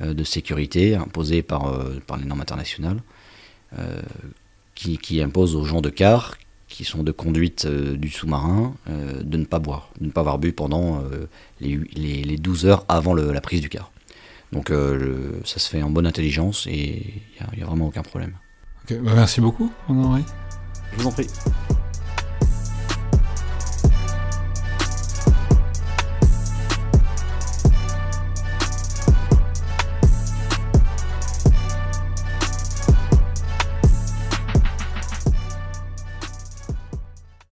euh, 0.00 0.14
de 0.14 0.24
sécurité 0.24 0.94
imposées 0.94 1.42
par, 1.42 1.66
euh, 1.68 1.98
par 2.06 2.16
les 2.16 2.24
normes 2.24 2.40
internationales, 2.40 3.02
euh, 3.78 4.00
qui, 4.74 4.96
qui 4.98 5.20
imposent 5.22 5.54
aux 5.56 5.64
gens 5.64 5.80
de 5.80 5.90
quart 5.90 6.36
qui 6.68 6.84
sont 6.84 7.02
de 7.02 7.12
conduite 7.12 7.64
euh, 7.64 7.96
du 7.96 8.10
sous-marin, 8.10 8.74
euh, 8.90 9.22
de 9.22 9.36
ne 9.38 9.44
pas 9.46 9.58
boire, 9.58 9.88
de 10.00 10.06
ne 10.06 10.10
pas 10.10 10.20
avoir 10.20 10.38
bu 10.38 10.52
pendant 10.52 11.00
euh, 11.02 11.26
les, 11.60 11.80
les, 11.94 12.22
les 12.22 12.36
12 12.36 12.66
heures 12.66 12.84
avant 12.88 13.14
le- 13.14 13.32
la 13.32 13.40
prise 13.40 13.62
du 13.62 13.70
quart. 13.70 13.90
Donc 14.52 14.70
euh, 14.70 14.94
le- 14.98 15.40
ça 15.44 15.58
se 15.60 15.68
fait 15.70 15.82
en 15.82 15.88
bonne 15.88 16.06
intelligence 16.06 16.66
et 16.66 16.74
il 17.06 17.40
n'y 17.40 17.46
a, 17.46 17.50
il 17.54 17.58
y 17.60 17.62
a 17.62 17.66
vraiment 17.66 17.86
aucun 17.86 18.02
problème. 18.02 18.34
Bah, 18.90 18.96
Merci 19.14 19.40
beaucoup, 19.40 19.72
Henri. 19.88 20.22
Je 20.92 20.98
vous 21.02 21.06
en 21.08 21.12
prie. 21.12 21.26